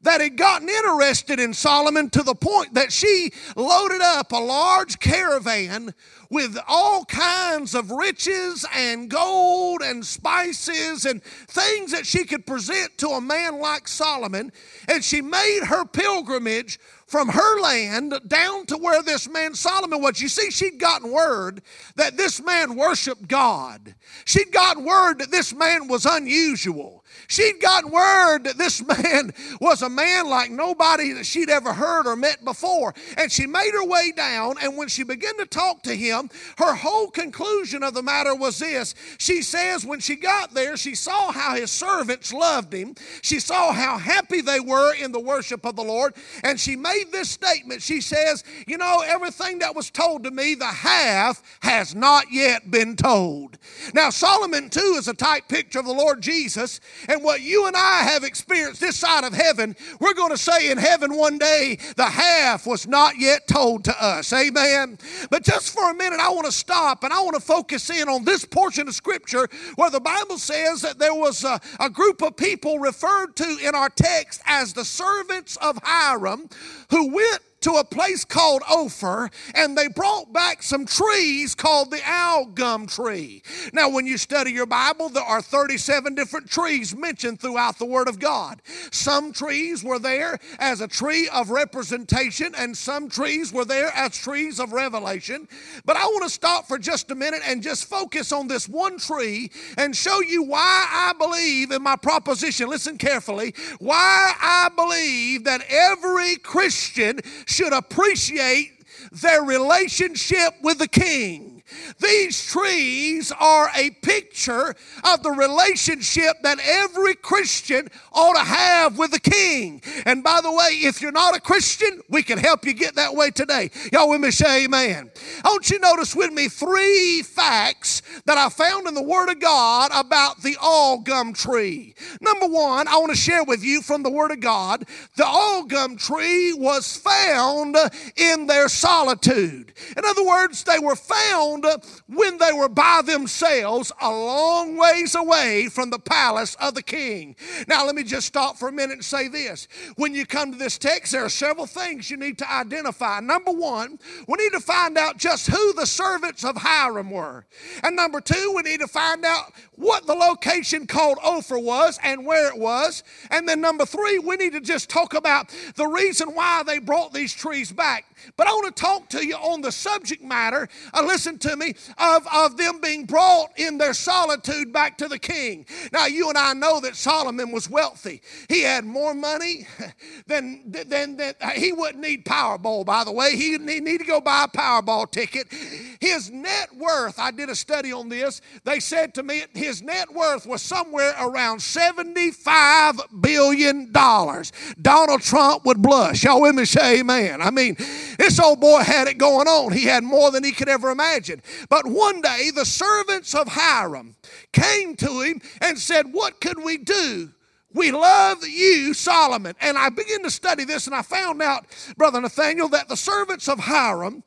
that 0.01 0.23
had 0.23 0.39
gotten 0.39 0.71
interested 0.71 1.39
in 1.39 1.53
Solomon 1.53 2.09
to 2.09 2.23
the 2.23 2.35
point 2.35 2.73
that 2.73 2.91
she 2.91 3.31
loaded 3.55 4.01
up 4.01 4.33
a 4.33 4.37
large 4.37 5.01
caravan 5.01 5.93
with 6.31 6.59
all 6.69 7.05
kinds 7.07 7.75
of 7.75 7.91
riches 7.91 8.67
and 8.75 9.09
gold 9.09 9.81
and 9.83 10.05
spices 10.05 11.07
and 11.07 11.23
things 11.23 11.93
that 11.93 12.07
she 12.07 12.25
could 12.25 12.47
present 12.47 12.97
to 12.99 13.09
a 13.09 13.21
man 13.21 13.59
like 13.61 13.89
Solomon. 13.89 14.53
And 14.89 15.03
she 15.03 15.23
made 15.23 15.61
her 15.65 15.85
pilgrimage 15.87 16.79
from 17.07 17.29
her 17.29 17.61
land 17.61 18.15
down 18.27 18.67
to 18.67 18.77
where 18.77 19.03
this 19.03 19.29
man 19.29 19.55
Solomon 19.55 20.03
was. 20.03 20.21
You 20.21 20.29
see, 20.29 20.51
she'd 20.51 20.79
gotten 20.79 21.11
word 21.11 21.63
that 21.97 22.19
this 22.19 22.45
man 22.45 22.77
worshiped 22.77 23.27
God. 23.27 23.95
She'd 24.27 24.53
gotten 24.53 24.85
word 24.85 25.21
that 25.21 25.31
this 25.31 25.55
man 25.55 25.89
was 25.89 26.05
unusual. 26.05 26.98
She'd 27.29 27.61
gotten 27.61 27.91
word 27.91 28.45
that 28.45 28.57
this 28.57 28.83
man 29.05 29.33
was 29.61 29.83
a 29.83 29.89
man 29.89 30.29
like 30.29 30.51
nobody 30.51 31.13
that 31.13 31.27
she'd 31.27 31.51
ever 31.51 31.73
heard 31.75 32.07
or 32.07 32.17
met 32.17 32.45
before. 32.45 32.95
And 33.17 33.31
she 33.31 33.47
made 33.47 33.73
her 33.73 33.85
way 33.85 34.13
down, 34.17 34.57
and 34.63 34.77
when 34.77 34.89
she 34.89 35.05
began 35.05 35.37
to 35.37 35.47
talk 35.47 35.83
to 35.83 35.95
him, 35.95 36.31
her 36.57 36.75
whole 36.75 37.11
conclusion 37.11 37.83
of 37.83 37.93
the 37.93 38.03
matter 38.03 38.35
was 38.35 38.59
this. 38.59 38.95
She 39.19 39.43
says 39.43 39.85
when 39.85 40.01
she 40.01 40.17
got 40.17 40.55
there, 40.55 40.77
she 40.77 40.95
saw 40.95 41.31
how 41.31 41.55
his 41.55 41.71
servants 41.71 42.33
loved 42.33 42.73
him. 42.73 42.95
She 43.23 43.41
saw 43.41 43.73
how 43.73 43.99
happy 43.99 44.41
they 44.41 44.61
were 44.61 44.95
in 44.95 45.13
the 45.13 45.21
worship 45.21 45.67
of 45.67 45.77
the 45.77 45.85
Lord. 45.85 46.15
And 46.43 46.59
she 46.59 46.77
made 46.77 47.13
this 47.13 47.29
statement. 47.29 47.83
She 47.83 48.01
says, 48.01 48.43
You 48.67 48.79
know, 48.79 49.03
everything 49.07 49.59
that 49.59 49.77
was 49.77 49.91
told 49.91 50.25
to 50.25 50.31
me, 50.31 50.55
the 50.55 50.67
half 50.67 51.43
has 51.61 51.95
not 51.95 52.27
yet 52.33 52.71
been 52.71 52.97
told. 52.97 53.59
Now, 53.93 54.09
Solomon, 54.09 54.71
too, 54.71 54.97
is 54.97 55.09
a 55.09 55.15
type 55.15 55.47
picture 55.49 55.79
of 55.79 55.85
the 55.85 55.93
Lord 55.93 56.23
Jesus. 56.23 56.81
And 57.09 57.18
what 57.23 57.41
you 57.41 57.67
and 57.67 57.77
I 57.77 58.03
have 58.03 58.25
experienced 58.25 58.81
this 58.81 58.97
side 58.97 59.25
of 59.25 59.33
heaven, 59.33 59.77
we're 60.01 60.15
going 60.15 60.31
to 60.31 60.39
say 60.39 60.71
in 60.71 60.79
heaven 60.79 61.17
one 61.17 61.39
day, 61.39 61.79
the 61.97 62.05
half 62.05 62.67
was 62.67 62.87
not 62.87 63.19
yet 63.19 63.47
told 63.47 63.85
to 63.85 64.05
us. 64.05 64.33
Amen. 64.33 64.99
But 65.31 65.45
just 65.45 65.75
for 65.75 65.91
a 65.91 65.95
minute, 65.95 66.21
I 66.21 66.31
want 66.31 66.47
to 66.47 66.53
stop 66.53 67.05
and 67.05 67.13
I 67.13 67.21
want 67.21 67.35
to 67.35 67.41
focus 67.41 67.91
in 67.91 68.09
on 68.09 68.25
this 68.25 68.45
portion 68.45 68.89
of 68.89 68.95
Scripture 68.95 69.49
where 69.77 69.91
the 69.91 70.01
Bible 70.01 70.39
says 70.39 70.83
that 70.83 70.99
there 70.99 71.15
was 71.15 71.45
a, 71.45 71.61
a 71.81 71.91
group 71.91 72.23
of 72.23 72.37
people 72.37 72.79
referred 72.79 73.37
to 73.37 73.59
in 73.63 73.75
our 73.75 73.89
text 73.89 74.41
as 74.47 74.73
the 74.73 74.85
servants 74.85 75.57
of 75.57 75.79
Hiram 75.83 76.49
who 76.91 77.15
went 77.15 77.41
to 77.61 77.73
a 77.73 77.85
place 77.85 78.25
called 78.25 78.63
Ophir 78.69 79.31
and 79.55 79.77
they 79.77 79.89
brought 79.89 80.33
back 80.33 80.63
some 80.63 80.87
trees 80.87 81.55
called 81.55 81.91
the 81.91 82.01
algum 82.09 82.87
tree. 82.87 83.43
Now, 83.73 83.89
when 83.89 84.07
you 84.07 84.19
study 84.19 84.53
your 84.53 84.67
Bible, 84.67 85.09
there 85.09 85.23
are 85.23 85.43
37 85.43 86.15
different 86.15 86.49
trees 86.49 86.95
mentioned 86.97 87.41
throughout 87.41 87.79
the 87.79 87.87
Word 87.87 88.09
of 88.09 88.19
God. 88.19 88.63
Some 88.91 89.33
trees 89.33 89.83
were 89.83 89.99
there 89.99 90.39
as 90.59 90.81
a 90.81 90.89
tree 90.89 91.29
of 91.29 91.51
representation, 91.51 92.55
and 92.57 92.77
some 92.77 93.09
trees 93.09 93.53
were 93.53 93.65
there 93.65 93.91
as 93.95 94.17
trees 94.17 94.61
of 94.61 94.73
revelation. 94.73 95.49
But 95.85 95.97
I 95.97 96.07
want 96.07 96.25
to 96.25 96.31
stop 96.31 96.67
for 96.67 96.79
just 96.79 97.11
a 97.11 97.15
minute 97.15 97.43
and 97.45 97.63
just 97.63 97.89
focus 97.89 98.33
on 98.33 98.49
this 98.49 98.69
one 98.69 98.99
tree 98.99 99.51
and 99.77 99.95
show 99.97 100.21
you 100.21 100.43
why 100.43 100.87
I 100.91 101.13
believe 101.19 101.71
in 101.71 101.83
my 101.83 101.97
proposition. 101.97 102.69
Listen 102.69 102.99
carefully. 102.99 103.55
Why 103.79 104.35
I 104.41 104.71
believe 104.75 105.45
that 105.45 105.63
every 105.69 106.37
Christian 106.37 107.21
should 107.49 107.73
appreciate 107.73 108.85
their 109.11 109.43
relationship 109.43 110.55
with 110.63 110.79
the 110.79 110.89
king. 110.89 111.58
These 112.01 112.47
trees 112.47 113.33
are 113.39 113.71
a 113.77 113.91
picture 114.03 114.75
of 115.05 115.23
the 115.23 115.31
relationship 115.31 116.37
that 116.43 116.59
every 116.63 117.15
Christian 117.15 117.89
ought 118.13 118.35
to 118.35 118.45
have 118.45 118.99
with 118.99 119.13
the 119.13 119.21
King. 119.21 119.83
And 120.07 120.23
by 120.23 120.41
the 120.41 120.53
way, 120.53 120.71
if 120.83 121.01
you're 121.01 121.13
not 121.13 121.37
a 121.37 121.41
Christian, 121.41 122.01
we 122.09 122.23
can 122.23 122.39
help 122.39 122.65
you 122.65 122.73
get 122.73 122.95
that 122.97 123.15
way 123.15 123.31
today. 123.31 123.71
Y'all 123.93 124.09
with 124.09 124.21
me 124.21 124.31
say 124.31 124.65
amen. 124.65 125.11
I 125.45 125.49
want 125.49 125.71
you 125.71 125.79
to 125.79 125.83
notice 125.83 126.15
with 126.15 126.33
me 126.33 126.49
three 126.49 127.23
facts 127.23 128.03
that 128.27 128.39
I 128.39 128.49
found 128.49 128.87
in 128.87 128.95
the 128.95 129.03
Word 129.03 129.31
of 129.31 129.41
God 129.41 129.91
about 129.95 130.43
the 130.43 130.57
algum 130.61 131.33
tree. 131.33 131.95
Number 132.21 132.47
one, 132.47 132.89
I 132.89 132.97
want 132.97 133.11
to 133.11 133.17
share 133.17 133.45
with 133.45 133.63
you 133.63 133.83
from 133.83 134.03
the 134.03 134.11
Word 134.11 134.31
of 134.31 134.41
God 134.41 134.85
the 135.17 135.27
algum 135.27 135.97
tree 135.97 136.53
was 136.53 136.97
found 136.97 137.77
in 138.17 138.47
their 138.47 138.69
solitude. 138.69 139.73
In 139.97 140.05
other 140.05 140.25
words, 140.25 140.65
they 140.65 140.79
were 140.79 140.97
found 140.97 141.58
found 141.63 141.83
when 142.07 142.39
they 142.39 142.53
were 142.53 142.69
by 142.69 143.03
themselves 143.05 143.93
a 144.01 144.11
long 144.11 144.77
ways 144.77 145.15
away 145.15 145.69
from 145.69 145.91
the 145.91 145.99
palace 145.99 146.55
of 146.57 146.75
the 146.75 146.83
king. 146.83 147.37
Now, 147.67 147.87
let 147.87 147.95
me 147.95 148.03
just 148.03 148.27
stop 148.27 148.57
for 148.57 148.69
a 148.69 148.73
minute 148.73 148.95
and 148.95 149.05
say 149.05 149.29
this. 149.29 149.69
When 149.97 150.15
you 150.15 150.27
come 150.27 150.53
to 150.53 150.59
this 150.59 150.79
text, 150.79 151.13
there 151.13 151.25
are 151.25 151.29
several 151.29 151.67
things 151.67 152.11
you 152.11 152.17
need 152.17 152.39
to 152.39 152.53
identify. 152.53 153.21
Number 153.21 153.53
one, 153.53 153.99
we 154.27 154.37
need 154.39 154.53
to 154.53 154.61
find 154.61 154.97
out 154.99 155.17
just 155.17 155.47
who 155.49 155.73
the 155.75 155.87
servants 155.87 156.45
of 156.45 156.57
Hiram 156.57 157.11
were. 157.11 157.47
And 157.83 157.97
number 157.97 158.21
two, 158.21 158.53
we 158.57 158.63
need 158.63 158.81
to 158.81 158.89
find 158.89 159.25
out 159.25 159.53
what 159.77 160.07
the 160.07 160.15
location 160.15 160.87
called 160.87 161.19
Ophir 161.23 161.59
was 161.59 161.99
and 162.03 162.27
where 162.27 162.49
it 162.49 162.59
was. 162.59 163.05
And 163.31 163.49
then 163.49 163.61
number 163.61 163.87
three, 163.87 164.19
we 164.19 164.37
need 164.37 164.53
to 164.53 164.61
just 164.61 164.91
talk 164.91 165.15
about 165.15 165.55
the 165.77 165.87
reason 165.87 166.35
why 166.35 166.63
they 166.65 166.79
brought 166.79 167.13
these 167.13 167.33
trees 167.33 167.73
back. 167.73 168.05
But 168.37 168.49
I 168.49 168.53
want 168.53 168.75
to 168.75 168.83
talk 168.83 169.09
to 169.11 169.25
you 169.25 169.37
on 169.37 169.61
the 169.61 169.71
subject 169.73 170.23
matter, 170.23 170.69
uh, 170.93 171.05
listen 171.05 171.39
to 171.39 171.48
me, 171.57 171.75
of, 171.99 172.27
of 172.33 172.57
them 172.57 172.81
being 172.81 173.05
brought 173.05 173.51
in 173.57 173.79
their 173.79 173.95
solitude 173.95 174.73
back 174.73 174.99
to 174.99 175.09
the 175.09 175.19
king. 175.19 175.67
Now, 175.93 176.07
you 176.07 176.29
and 176.29 176.39
I 176.39 176.53
know 176.53 176.81
that 176.81 176.97
Solomon 176.97 177.51
was 177.51 177.69
wealthy. 177.69 178.23
He 178.49 178.63
had 178.63 178.85
more 178.85 179.15
money 179.15 179.67
than, 180.27 180.63
than, 180.71 181.17
than 181.17 181.35
he 181.55 181.73
wouldn't 181.73 182.03
need 182.03 182.25
Powerball, 182.25 182.85
by 182.85 183.05
the 183.05 183.13
way. 183.13 183.37
He 183.37 183.57
didn't 183.57 183.85
need 183.85 183.99
to 183.99 184.07
go 184.07 184.21
buy 184.21 184.45
a 184.45 184.49
Powerball 184.49 185.11
ticket. 185.11 185.53
His 186.01 186.31
net 186.31 186.75
worth, 186.77 187.19
I 187.19 187.31
did 187.31 187.49
a 187.49 187.55
study 187.55 187.93
on 187.93 188.09
this, 188.09 188.41
they 188.65 188.81
said 188.81 189.15
to 189.15 189.23
me, 189.23 189.45
his 189.55 189.83
net 189.83 190.13
worth 190.13 190.47
was 190.47 190.63
somewhere 190.63 191.15
around 191.21 191.59
$75 191.59 193.21
billion. 193.21 193.93
Donald 193.93 195.23
Trump 195.23 195.65
would 195.65 195.83
blush. 195.83 196.25
Y'all 196.25 196.41
with 196.41 196.55
me 196.55 196.65
say 196.65 197.01
amen. 197.01 197.41
I 197.43 197.51
mean, 197.51 197.77
this 198.19 198.39
old 198.39 198.61
boy 198.61 198.81
had 198.83 199.09
it 199.09 199.19
going 199.19 199.49
on. 199.49 199.73
He 199.73 199.85
had 199.85 200.05
more 200.05 200.31
than 200.31 200.45
he 200.45 200.53
could 200.53 200.69
ever 200.69 200.91
imagine. 200.91 201.38
But 201.69 201.87
one 201.87 202.21
day, 202.21 202.51
the 202.55 202.65
servants 202.65 203.35
of 203.35 203.49
Hiram 203.49 204.17
came 204.53 204.97
to 204.97 205.21
him 205.21 205.41
and 205.61 205.79
said, 205.79 206.13
What 206.13 206.41
could 206.41 206.63
we 206.63 206.79
do 206.79 207.33
we 207.75 207.93
love 207.93 208.47
you, 208.47 208.95
Solomon. 208.95 209.55
And 209.61 209.77
I 209.77 209.91
began 209.91 210.23
to 210.23 210.31
study 210.31 210.65
this 210.65 210.87
and 210.87 210.97
I 210.97 211.03
found 211.03 211.43
out, 211.43 211.67
Brother 211.97 212.21
Nathaniel, 212.21 212.69
that 212.71 212.89
the 212.89 212.97
servants 212.97 213.49
of 213.49 213.59
Hiram 213.59 214.25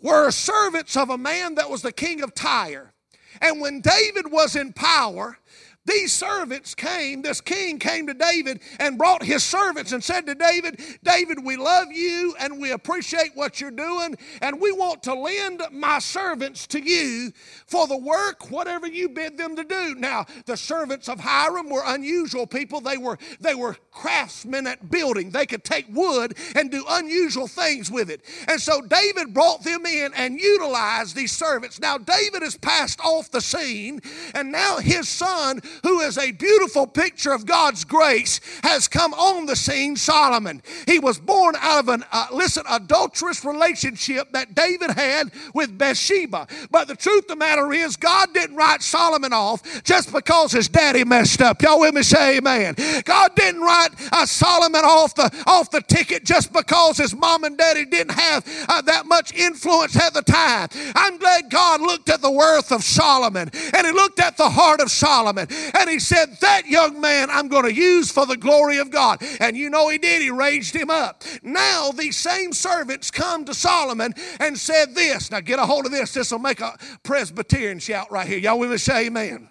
were 0.00 0.30
servants 0.30 0.96
of 0.96 1.10
a 1.10 1.18
man 1.18 1.54
that 1.54 1.70
was 1.70 1.82
the 1.82 1.92
king 1.92 2.22
of 2.22 2.34
Tyre. 2.34 2.92
And 3.40 3.60
when 3.60 3.80
David 3.80 4.30
was 4.30 4.56
in 4.56 4.72
power, 4.72 5.38
these 5.86 6.12
servants 6.12 6.74
came, 6.74 7.22
this 7.22 7.40
king 7.40 7.78
came 7.78 8.06
to 8.06 8.14
David 8.14 8.60
and 8.78 8.98
brought 8.98 9.22
his 9.22 9.42
servants 9.44 9.92
and 9.92 10.02
said 10.02 10.26
to 10.26 10.34
David, 10.34 10.80
David, 11.02 11.44
we 11.44 11.56
love 11.56 11.88
you 11.92 12.34
and 12.40 12.60
we 12.60 12.72
appreciate 12.72 13.30
what 13.34 13.60
you're 13.60 13.70
doing, 13.70 14.16
and 14.42 14.60
we 14.60 14.72
want 14.72 15.02
to 15.04 15.14
lend 15.14 15.62
my 15.72 15.98
servants 15.98 16.66
to 16.68 16.80
you 16.80 17.32
for 17.66 17.86
the 17.86 17.96
work, 17.96 18.50
whatever 18.50 18.86
you 18.86 19.08
bid 19.08 19.38
them 19.38 19.56
to 19.56 19.64
do. 19.64 19.94
Now, 19.94 20.26
the 20.46 20.56
servants 20.56 21.08
of 21.08 21.20
Hiram 21.20 21.70
were 21.70 21.82
unusual 21.86 22.46
people. 22.46 22.80
They 22.80 22.98
were, 22.98 23.18
they 23.40 23.54
were 23.54 23.76
craftsmen 23.90 24.66
at 24.66 24.90
building. 24.90 25.30
They 25.30 25.46
could 25.46 25.64
take 25.64 25.86
wood 25.88 26.36
and 26.54 26.70
do 26.70 26.84
unusual 26.88 27.46
things 27.46 27.90
with 27.90 28.10
it. 28.10 28.22
And 28.48 28.60
so 28.60 28.80
David 28.80 29.32
brought 29.32 29.62
them 29.62 29.86
in 29.86 30.12
and 30.14 30.38
utilized 30.38 31.16
these 31.16 31.32
servants. 31.32 31.80
Now, 31.80 31.98
David 31.98 32.42
has 32.42 32.56
passed 32.56 33.00
off 33.00 33.30
the 33.30 33.40
scene, 33.40 34.00
and 34.34 34.52
now 34.52 34.78
his 34.78 35.08
son, 35.08 35.60
who 35.82 36.00
is 36.00 36.18
a 36.18 36.32
beautiful 36.32 36.86
picture 36.86 37.32
of 37.32 37.46
God's 37.46 37.84
grace, 37.84 38.40
has 38.62 38.88
come 38.88 39.14
on 39.14 39.46
the 39.46 39.56
scene, 39.56 39.96
Solomon. 39.96 40.62
He 40.86 40.98
was 40.98 41.18
born 41.18 41.54
out 41.60 41.80
of 41.80 41.88
an, 41.88 42.04
uh, 42.12 42.26
listen, 42.32 42.64
adulterous 42.68 43.44
relationship 43.44 44.32
that 44.32 44.54
David 44.54 44.90
had 44.90 45.30
with 45.54 45.76
Bathsheba. 45.76 46.46
But 46.70 46.88
the 46.88 46.96
truth 46.96 47.24
of 47.24 47.28
the 47.28 47.36
matter 47.36 47.72
is, 47.72 47.96
God 47.96 48.32
didn't 48.32 48.56
write 48.56 48.82
Solomon 48.82 49.32
off 49.32 49.82
just 49.84 50.12
because 50.12 50.52
his 50.52 50.68
daddy 50.68 51.04
messed 51.04 51.42
up. 51.42 51.62
Y'all 51.62 51.80
with 51.80 51.94
me? 51.94 52.02
Say 52.02 52.38
amen. 52.38 52.74
God 53.04 53.34
didn't 53.34 53.60
write 53.60 53.90
uh, 54.12 54.26
Solomon 54.26 54.84
off 54.84 55.14
the, 55.14 55.44
off 55.46 55.70
the 55.70 55.80
ticket 55.82 56.24
just 56.24 56.52
because 56.52 56.98
his 56.98 57.14
mom 57.14 57.44
and 57.44 57.56
daddy 57.56 57.84
didn't 57.84 58.12
have 58.12 58.44
uh, 58.68 58.82
that 58.82 59.06
much 59.06 59.34
influence 59.34 59.96
at 59.96 60.14
the 60.14 60.22
time. 60.22 60.68
I'm 60.94 61.18
glad 61.18 61.50
God 61.50 61.80
looked 61.80 62.08
at 62.08 62.20
the 62.20 62.30
worth 62.30 62.72
of 62.72 62.82
Solomon 62.82 63.50
and 63.74 63.86
he 63.86 63.92
looked 63.92 64.20
at 64.20 64.36
the 64.36 64.48
heart 64.48 64.80
of 64.80 64.90
Solomon 64.90 65.48
and 65.74 65.90
he 65.90 65.98
said, 65.98 66.36
That 66.40 66.66
young 66.66 67.00
man 67.00 67.28
I'm 67.30 67.48
going 67.48 67.64
to 67.64 67.74
use 67.74 68.10
for 68.10 68.26
the 68.26 68.36
glory 68.36 68.78
of 68.78 68.90
God. 68.90 69.22
And 69.40 69.56
you 69.56 69.70
know 69.70 69.88
he 69.88 69.98
did. 69.98 70.22
He 70.22 70.30
raised 70.30 70.74
him 70.74 70.90
up. 70.90 71.24
Now 71.42 71.90
these 71.90 72.16
same 72.16 72.52
servants 72.52 73.10
come 73.10 73.44
to 73.44 73.54
Solomon 73.54 74.14
and 74.40 74.58
said 74.58 74.94
this. 74.94 75.30
Now 75.30 75.40
get 75.40 75.58
a 75.58 75.66
hold 75.66 75.86
of 75.86 75.92
this. 75.92 76.12
This 76.14 76.30
will 76.30 76.38
make 76.38 76.60
a 76.60 76.76
Presbyterian 77.02 77.78
shout 77.78 78.10
right 78.10 78.26
here. 78.26 78.38
Y'all 78.38 78.58
me 78.58 78.76
say 78.76 79.06
amen. 79.06 79.48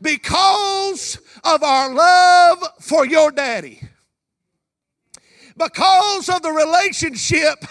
Because 0.00 1.20
of 1.44 1.62
our 1.62 1.92
love 1.92 2.64
for 2.80 3.04
your 3.04 3.30
daddy 3.30 3.82
because 5.58 6.28
of 6.28 6.42
the 6.42 6.50
relationship 6.50 7.64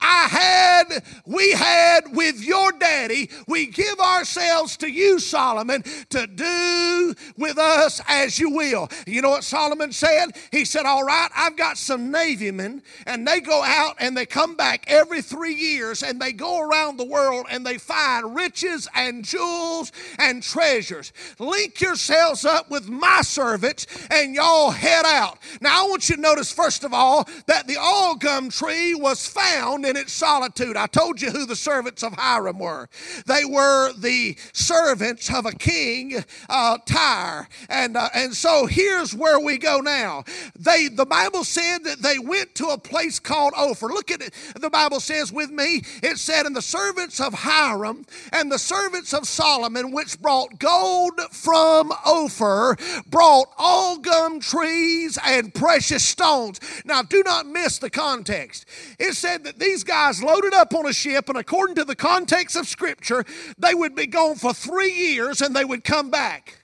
I 0.00 0.28
had, 0.28 1.04
we 1.24 1.52
had 1.52 2.14
with 2.14 2.42
your 2.42 2.72
daddy, 2.72 3.30
we 3.46 3.66
give 3.66 3.98
ourselves 4.00 4.76
to 4.78 4.90
you, 4.90 5.18
Solomon, 5.18 5.82
to 6.10 6.26
do 6.26 7.14
with 7.36 7.58
us 7.58 8.00
as 8.08 8.38
you 8.38 8.50
will. 8.50 8.88
You 9.06 9.22
know 9.22 9.30
what 9.30 9.44
Solomon 9.44 9.92
said? 9.92 10.36
He 10.50 10.64
said, 10.64 10.86
All 10.86 11.04
right, 11.04 11.28
I've 11.36 11.56
got 11.56 11.78
some 11.78 12.10
Navy 12.10 12.50
men, 12.50 12.82
and 13.06 13.26
they 13.26 13.40
go 13.40 13.62
out 13.62 13.96
and 14.00 14.16
they 14.16 14.26
come 14.26 14.56
back 14.56 14.84
every 14.86 15.22
three 15.22 15.54
years 15.54 16.02
and 16.02 16.20
they 16.20 16.32
go 16.32 16.60
around 16.60 16.96
the 16.96 17.04
world 17.04 17.46
and 17.50 17.66
they 17.66 17.78
find 17.78 18.34
riches 18.34 18.88
and 18.94 19.24
jewels 19.24 19.92
and 20.18 20.42
treasures. 20.42 21.12
Link 21.38 21.80
yourselves 21.80 22.44
up 22.44 22.70
with 22.70 22.88
my 22.88 23.20
servants 23.22 23.86
and 24.10 24.34
y'all 24.34 24.70
head 24.70 25.04
out. 25.04 25.38
Now, 25.60 25.84
I 25.84 25.88
want 25.88 26.08
you 26.08 26.16
to 26.16 26.20
notice, 26.20 26.52
first 26.52 26.84
of 26.84 26.94
all, 26.94 27.25
that 27.46 27.66
the 27.66 27.76
algum 27.76 28.50
tree 28.50 28.94
was 28.94 29.26
found 29.26 29.84
in 29.84 29.96
its 29.96 30.12
solitude. 30.12 30.76
I 30.76 30.86
told 30.86 31.20
you 31.20 31.30
who 31.30 31.46
the 31.46 31.56
servants 31.56 32.02
of 32.02 32.12
Hiram 32.14 32.58
were. 32.58 32.88
They 33.26 33.44
were 33.44 33.92
the 33.92 34.36
servants 34.52 35.32
of 35.32 35.46
a 35.46 35.52
king, 35.52 36.24
uh, 36.48 36.78
Tyre. 36.86 37.48
And, 37.68 37.96
uh, 37.96 38.08
and 38.14 38.34
so 38.34 38.66
here's 38.66 39.14
where 39.14 39.40
we 39.40 39.58
go 39.58 39.80
now. 39.80 40.24
They, 40.58 40.88
the 40.88 41.06
Bible 41.06 41.44
said 41.44 41.84
that 41.84 42.02
they 42.02 42.18
went 42.18 42.54
to 42.56 42.68
a 42.68 42.78
place 42.78 43.18
called 43.18 43.52
Ophir. 43.56 43.88
Look 43.88 44.10
at 44.10 44.22
it. 44.22 44.34
The 44.60 44.70
Bible 44.70 45.00
says 45.00 45.32
with 45.32 45.50
me, 45.50 45.82
it 46.02 46.18
said, 46.18 46.46
And 46.46 46.56
the 46.56 46.62
servants 46.62 47.20
of 47.20 47.34
Hiram 47.34 48.04
and 48.32 48.50
the 48.50 48.58
servants 48.58 49.12
of 49.12 49.26
Solomon, 49.26 49.92
which 49.92 50.20
brought 50.20 50.58
gold 50.58 51.20
from 51.30 51.92
Ophir, 52.04 52.76
brought 53.08 53.48
algum 53.58 54.40
trees 54.40 55.18
and 55.24 55.52
precious 55.54 56.04
stones. 56.04 56.60
Now, 56.84 57.02
do 57.02 57.15
not 57.22 57.46
miss 57.46 57.78
the 57.78 57.90
context. 57.90 58.66
It 58.98 59.14
said 59.14 59.44
that 59.44 59.58
these 59.58 59.84
guys 59.84 60.22
loaded 60.22 60.54
up 60.54 60.74
on 60.74 60.86
a 60.86 60.92
ship, 60.92 61.28
and 61.28 61.38
according 61.38 61.76
to 61.76 61.84
the 61.84 61.96
context 61.96 62.56
of 62.56 62.66
Scripture, 62.66 63.24
they 63.58 63.74
would 63.74 63.94
be 63.94 64.06
gone 64.06 64.36
for 64.36 64.52
three 64.52 64.92
years 64.92 65.40
and 65.40 65.54
they 65.54 65.64
would 65.64 65.84
come 65.84 66.10
back. 66.10 66.60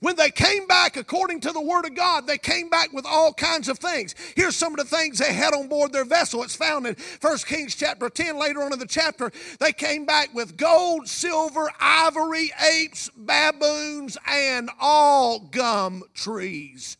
When 0.00 0.16
they 0.16 0.30
came 0.30 0.66
back, 0.66 0.96
according 0.96 1.40
to 1.40 1.52
the 1.52 1.60
Word 1.60 1.84
of 1.84 1.94
God, 1.94 2.26
they 2.26 2.38
came 2.38 2.70
back 2.70 2.90
with 2.92 3.04
all 3.04 3.34
kinds 3.34 3.68
of 3.68 3.78
things. 3.78 4.14
Here's 4.34 4.56
some 4.56 4.72
of 4.72 4.78
the 4.78 4.96
things 4.96 5.18
they 5.18 5.32
had 5.32 5.52
on 5.52 5.68
board 5.68 5.92
their 5.92 6.06
vessel. 6.06 6.42
It's 6.42 6.56
found 6.56 6.86
in 6.86 6.96
1 7.20 7.38
Kings 7.38 7.74
chapter 7.74 8.08
10, 8.08 8.38
later 8.38 8.62
on 8.62 8.72
in 8.72 8.78
the 8.78 8.86
chapter. 8.86 9.30
They 9.58 9.72
came 9.72 10.06
back 10.06 10.34
with 10.34 10.56
gold, 10.56 11.06
silver, 11.06 11.70
ivory, 11.78 12.50
apes, 12.60 13.10
baboons, 13.14 14.16
and 14.26 14.70
algum 14.80 16.02
trees. 16.14 16.96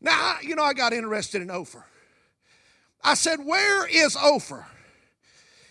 Now, 0.00 0.36
you 0.42 0.54
know, 0.54 0.62
I 0.62 0.74
got 0.74 0.92
interested 0.92 1.42
in 1.42 1.50
Ophir. 1.50 1.84
I 3.02 3.14
said, 3.14 3.40
Where 3.44 3.86
is 3.86 4.16
Ophir? 4.16 4.66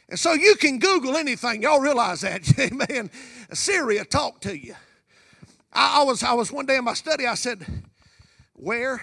And 0.09 0.19
so 0.19 0.33
you 0.33 0.55
can 0.55 0.79
Google 0.79 1.17
anything. 1.17 1.61
Y'all 1.63 1.79
realize 1.79 2.21
that. 2.21 2.59
Amen. 2.59 3.09
Siri 3.53 4.03
talked 4.05 4.43
to 4.43 4.57
you. 4.57 4.75
I, 5.73 6.01
I, 6.01 6.03
was, 6.03 6.23
I 6.23 6.33
was 6.33 6.51
one 6.51 6.65
day 6.65 6.77
in 6.77 6.83
my 6.83 6.93
study, 6.93 7.25
I 7.25 7.35
said, 7.35 7.65
Where 8.53 9.01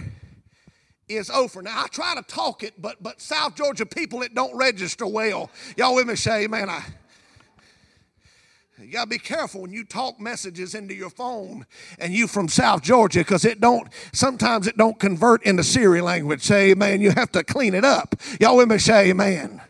is 1.09 1.31
Ophir? 1.31 1.63
Now 1.63 1.83
I 1.83 1.89
try 1.89 2.15
to 2.15 2.23
talk 2.23 2.63
it, 2.63 2.81
but 2.81 3.03
but 3.03 3.21
South 3.21 3.55
Georgia 3.55 3.87
people 3.87 4.23
it 4.23 4.35
don't 4.35 4.57
register 4.57 5.07
well. 5.07 5.51
Y'all 5.77 5.95
with 5.95 6.07
me 6.07 6.17
say, 6.17 6.47
man, 6.47 6.71
I 6.71 6.85
you 8.85 8.93
got 8.93 9.05
to 9.05 9.11
be 9.11 9.19
careful 9.19 9.63
when 9.63 9.73
you 9.73 9.85
talk 9.85 10.21
messages 10.21 10.75
into 10.75 10.95
your 10.95 11.11
phone 11.11 11.67
and 11.99 12.13
you 12.13 12.27
from 12.27 12.49
South 12.49 12.83
Georgia 12.83 13.21
because 13.21 13.45
it 13.45 13.61
don't, 13.61 13.89
sometimes 14.13 14.67
it 14.67 14.77
don't 14.77 14.99
convert 14.99 15.43
into 15.45 15.63
Siri 15.63 16.01
language. 16.01 16.43
Say 16.43 16.71
amen. 16.73 17.01
You 17.01 17.11
have 17.13 17.31
to 17.33 17.45
clean 17.45 17.75
it 17.75 17.85
up. 17.85 18.15
Y'all 18.41 18.57
with 18.57 18.69
me 18.69 18.79
say 18.79 19.11
amen. 19.11 19.61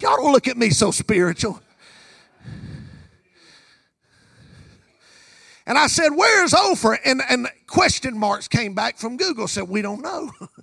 Y'all 0.00 0.16
don't 0.16 0.32
look 0.32 0.46
at 0.46 0.56
me 0.56 0.70
so 0.70 0.90
spiritual. 0.90 1.60
And 5.66 5.76
I 5.76 5.86
said, 5.86 6.10
Where's 6.10 6.54
Ophir? 6.54 6.98
And, 7.04 7.20
and 7.28 7.48
question 7.66 8.18
marks 8.18 8.48
came 8.48 8.74
back 8.74 8.96
from 8.96 9.16
Google, 9.16 9.46
said, 9.48 9.68
We 9.68 9.82
don't 9.82 10.00
know. 10.00 10.30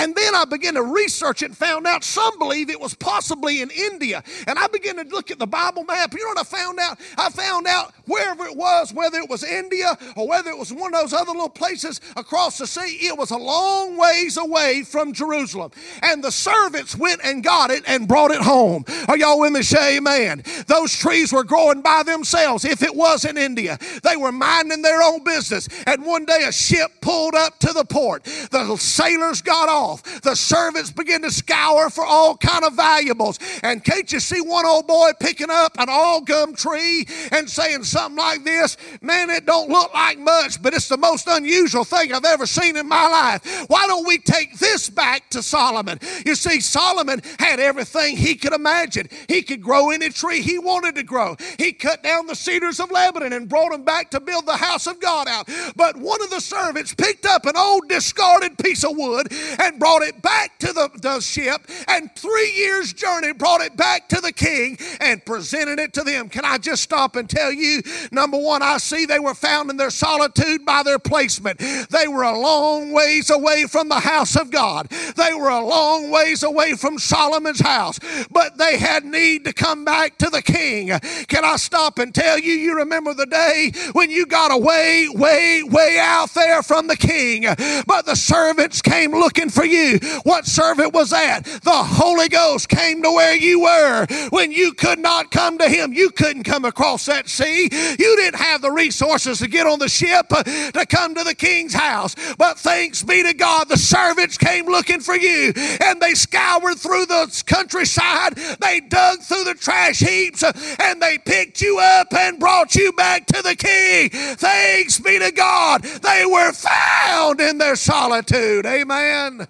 And 0.00 0.14
then 0.14 0.34
I 0.34 0.46
began 0.46 0.74
to 0.74 0.82
research 0.82 1.42
it 1.42 1.46
and 1.46 1.56
found 1.56 1.86
out 1.86 2.04
some 2.04 2.38
believe 2.38 2.70
it 2.70 2.80
was 2.80 2.94
possibly 2.94 3.60
in 3.60 3.70
India. 3.70 4.22
And 4.46 4.58
I 4.58 4.66
began 4.66 4.96
to 4.96 5.02
look 5.02 5.30
at 5.30 5.38
the 5.38 5.46
Bible 5.46 5.84
map. 5.84 6.14
You 6.14 6.24
know 6.24 6.30
what 6.30 6.38
I 6.38 6.44
found 6.44 6.78
out? 6.78 6.98
I 7.18 7.28
found 7.28 7.66
out 7.66 7.92
wherever 8.06 8.46
it 8.46 8.56
was, 8.56 8.94
whether 8.94 9.18
it 9.18 9.28
was 9.28 9.44
India 9.44 9.98
or 10.16 10.26
whether 10.26 10.50
it 10.50 10.56
was 10.56 10.72
one 10.72 10.94
of 10.94 11.00
those 11.02 11.12
other 11.12 11.32
little 11.32 11.50
places 11.50 12.00
across 12.16 12.56
the 12.56 12.66
sea, 12.66 13.06
it 13.06 13.18
was 13.18 13.30
a 13.30 13.36
long 13.36 13.98
ways 13.98 14.38
away 14.38 14.84
from 14.84 15.12
Jerusalem. 15.12 15.70
And 16.02 16.24
the 16.24 16.32
servants 16.32 16.96
went 16.96 17.20
and 17.22 17.44
got 17.44 17.70
it 17.70 17.84
and 17.86 18.08
brought 18.08 18.30
it 18.30 18.40
home. 18.40 18.86
Are 19.06 19.18
y'all 19.18 19.38
with 19.38 19.52
me? 19.52 19.60
Say 19.60 19.98
amen. 19.98 20.44
Those 20.66 20.96
trees 20.96 21.30
were 21.30 21.44
growing 21.44 21.82
by 21.82 22.04
themselves. 22.04 22.64
If 22.64 22.82
it 22.82 22.96
was 22.96 23.26
in 23.26 23.36
India, 23.36 23.78
they 24.02 24.16
were 24.16 24.32
minding 24.32 24.80
their 24.80 25.02
own 25.02 25.24
business. 25.24 25.68
And 25.86 26.06
one 26.06 26.24
day 26.24 26.44
a 26.46 26.52
ship 26.52 26.90
pulled 27.02 27.34
up 27.34 27.58
to 27.58 27.74
the 27.74 27.84
port. 27.84 28.24
The 28.24 28.78
sailors 28.78 29.42
got 29.42 29.68
off 29.68 29.89
off. 29.90 30.20
The 30.22 30.34
servants 30.34 30.90
begin 30.90 31.22
to 31.22 31.30
scour 31.30 31.90
for 31.90 32.04
all 32.04 32.36
kind 32.36 32.64
of 32.64 32.74
valuables. 32.74 33.38
And 33.62 33.84
can't 33.84 34.10
you 34.12 34.20
see 34.20 34.40
one 34.40 34.66
old 34.66 34.86
boy 34.86 35.10
picking 35.18 35.50
up 35.50 35.76
an 35.78 35.88
algum 35.88 36.54
tree 36.54 37.06
and 37.32 37.48
saying 37.48 37.84
something 37.84 38.16
like 38.16 38.44
this? 38.44 38.76
Man, 39.00 39.30
it 39.30 39.46
don't 39.46 39.68
look 39.68 39.92
like 39.92 40.18
much, 40.18 40.62
but 40.62 40.74
it's 40.74 40.88
the 40.88 40.96
most 40.96 41.26
unusual 41.26 41.84
thing 41.84 42.12
I've 42.12 42.24
ever 42.24 42.46
seen 42.46 42.76
in 42.76 42.88
my 42.88 43.08
life. 43.08 43.64
Why 43.68 43.86
don't 43.86 44.06
we 44.06 44.18
take 44.18 44.58
this 44.58 44.88
back 44.88 45.28
to 45.30 45.42
Solomon? 45.42 45.98
You 46.24 46.34
see, 46.34 46.60
Solomon 46.60 47.22
had 47.38 47.60
everything 47.60 48.16
he 48.16 48.34
could 48.34 48.52
imagine. 48.52 49.08
He 49.28 49.42
could 49.42 49.62
grow 49.62 49.90
any 49.90 50.10
tree 50.10 50.42
he 50.42 50.58
wanted 50.58 50.94
to 50.96 51.02
grow. 51.02 51.36
He 51.58 51.72
cut 51.72 52.02
down 52.02 52.26
the 52.26 52.34
cedars 52.34 52.80
of 52.80 52.90
Lebanon 52.90 53.32
and 53.32 53.48
brought 53.48 53.72
them 53.72 53.84
back 53.84 54.10
to 54.10 54.20
build 54.20 54.46
the 54.46 54.56
house 54.56 54.86
of 54.86 55.00
God 55.00 55.28
out. 55.28 55.48
But 55.76 55.96
one 55.96 56.22
of 56.22 56.30
the 56.30 56.40
servants 56.40 56.94
picked 56.94 57.26
up 57.26 57.46
an 57.46 57.56
old 57.56 57.88
discarded 57.88 58.58
piece 58.58 58.84
of 58.84 58.96
wood 58.96 59.32
and 59.60 59.79
brought 59.80 60.02
it 60.02 60.22
back 60.22 60.58
to 60.60 60.72
the, 60.72 60.90
the 61.02 61.20
ship, 61.20 61.62
and 61.88 62.14
three 62.14 62.52
years' 62.52 62.92
journey 62.92 63.32
brought 63.32 63.62
it 63.62 63.76
back 63.76 64.08
to 64.10 64.20
the 64.20 64.32
king 64.32 64.78
and 65.00 65.24
presented 65.24 65.80
it 65.80 65.94
to 65.94 66.02
them. 66.04 66.28
Can 66.28 66.44
I 66.44 66.58
just 66.58 66.82
stop 66.82 67.16
and 67.16 67.28
tell 67.28 67.52
you? 67.52 67.82
Number 68.12 68.38
one, 68.38 68.62
I 68.62 68.78
see 68.78 69.06
they 69.06 69.18
were 69.18 69.34
found 69.34 69.70
in 69.70 69.78
their 69.78 69.90
solitude 69.90 70.64
by 70.66 70.84
their 70.84 71.00
placement. 71.00 71.58
They 71.90 72.06
were 72.06 72.22
a 72.22 72.38
long 72.38 72.92
ways 72.92 73.30
away 73.30 73.64
from 73.64 73.88
the 73.88 74.00
house 74.00 74.36
of 74.36 74.50
God, 74.50 74.88
they 75.16 75.34
were 75.34 75.48
a 75.48 75.64
long 75.64 76.10
ways 76.10 76.42
away 76.44 76.74
from 76.74 76.98
Solomon's 76.98 77.60
house, 77.60 77.98
but 78.30 78.58
they 78.58 78.78
had 78.78 79.04
need 79.04 79.44
to 79.46 79.52
come 79.52 79.84
back 79.84 80.18
to 80.18 80.28
the 80.28 80.42
king. 80.42 80.88
Can 81.28 81.44
I 81.44 81.56
stop 81.56 81.98
and 81.98 82.14
tell 82.14 82.38
you? 82.38 82.52
You 82.52 82.76
remember 82.76 83.14
the 83.14 83.26
day 83.26 83.72
when 83.92 84.10
you 84.10 84.26
got 84.26 84.52
away, 84.52 85.08
way, 85.08 85.62
way 85.62 85.98
out 85.98 86.34
there 86.34 86.62
from 86.62 86.86
the 86.86 86.96
king, 86.96 87.46
but 87.86 88.04
the 88.04 88.14
servants 88.14 88.82
came 88.82 89.12
looking 89.12 89.48
for 89.48 89.64
you. 89.70 89.98
What 90.24 90.46
servant 90.46 90.92
was 90.92 91.10
that? 91.10 91.44
The 91.44 91.70
Holy 91.70 92.28
Ghost 92.28 92.68
came 92.68 93.02
to 93.02 93.10
where 93.10 93.34
you 93.34 93.62
were 93.62 94.06
when 94.30 94.52
you 94.52 94.72
could 94.72 94.98
not 94.98 95.30
come 95.30 95.58
to 95.58 95.68
him. 95.68 95.92
You 95.92 96.10
couldn't 96.10 96.44
come 96.44 96.64
across 96.64 97.06
that 97.06 97.28
sea. 97.28 97.68
You 97.70 98.16
didn't 98.16 98.40
have 98.40 98.62
the 98.62 98.70
resources 98.70 99.38
to 99.38 99.48
get 99.48 99.66
on 99.66 99.78
the 99.78 99.88
ship 99.88 100.26
uh, 100.30 100.42
to 100.42 100.86
come 100.86 101.14
to 101.14 101.24
the 101.24 101.34
king's 101.34 101.74
house. 101.74 102.14
But 102.36 102.58
thanks 102.58 103.02
be 103.02 103.22
to 103.22 103.34
God, 103.34 103.68
the 103.68 103.76
servants 103.76 104.36
came 104.38 104.66
looking 104.66 105.00
for 105.00 105.16
you 105.16 105.52
and 105.84 106.00
they 106.00 106.14
scoured 106.14 106.78
through 106.78 107.06
the 107.06 107.42
countryside. 107.46 108.36
They 108.60 108.80
dug 108.80 109.20
through 109.20 109.44
the 109.44 109.54
trash 109.54 110.00
heaps 110.00 110.42
uh, 110.42 110.52
and 110.80 111.00
they 111.00 111.18
picked 111.18 111.60
you 111.60 111.78
up 111.78 112.12
and 112.12 112.38
brought 112.38 112.74
you 112.74 112.92
back 112.92 113.26
to 113.26 113.42
the 113.42 113.56
king. 113.56 114.10
Thanks 114.10 114.98
be 114.98 115.18
to 115.18 115.32
God, 115.32 115.82
they 115.82 116.24
were 116.26 116.52
found 116.52 117.40
in 117.40 117.58
their 117.58 117.76
solitude. 117.76 118.66
Amen. 118.66 119.46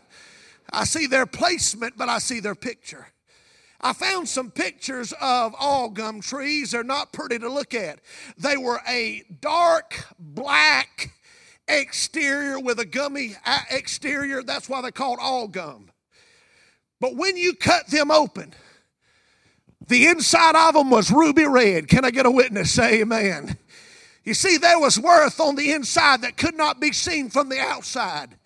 I 0.73 0.85
see 0.85 1.07
their 1.07 1.27
placement, 1.27 1.97
but 1.97 2.09
I 2.09 2.19
see 2.19 2.41
their 2.41 2.55
picture. 2.55 3.09
I 3.81 3.93
found 3.93 4.29
some 4.29 4.51
pictures 4.51 5.15
of 5.21 5.55
algum 5.59 6.21
trees. 6.21 6.73
They're 6.73 6.85
not 6.85 7.13
pretty 7.13 7.39
to 7.39 7.49
look 7.49 7.75
at. 7.75 8.01
They 8.37 8.57
were 8.57 8.81
a 8.87 9.23
dark 9.41 10.05
black 10.19 11.13
exterior 11.67 12.61
with 12.61 12.79
a 12.79 12.85
gummy 12.85 13.37
uh, 13.47 13.61
exterior. 13.71 14.43
That's 14.43 14.69
why 14.69 14.83
they're 14.83 14.91
called 14.91 15.19
all 15.21 15.49
gum. 15.49 15.91
But 17.01 17.17
when 17.17 17.39
you 17.39 17.55
cut 17.55 17.87
them 17.87 18.11
open, 18.11 18.53
the 19.89 20.09
inside 20.09 20.57
of 20.57 20.75
them 20.75 20.91
was 20.91 21.11
ruby 21.11 21.47
red. 21.47 21.89
Can 21.89 22.05
I 22.05 22.11
get 22.11 22.27
a 22.27 22.31
witness? 22.31 22.71
Say 22.71 23.01
amen. 23.01 23.57
You 24.25 24.35
see, 24.35 24.59
there 24.59 24.79
was 24.79 25.01
worth 25.01 25.41
on 25.41 25.57
the 25.57 25.73
inside 25.73 26.21
that 26.23 26.37
could 26.37 26.55
not 26.55 26.81
be 26.81 26.93
seen 26.93 27.31
from 27.31 27.49
the 27.49 27.59
outside. 27.59 28.37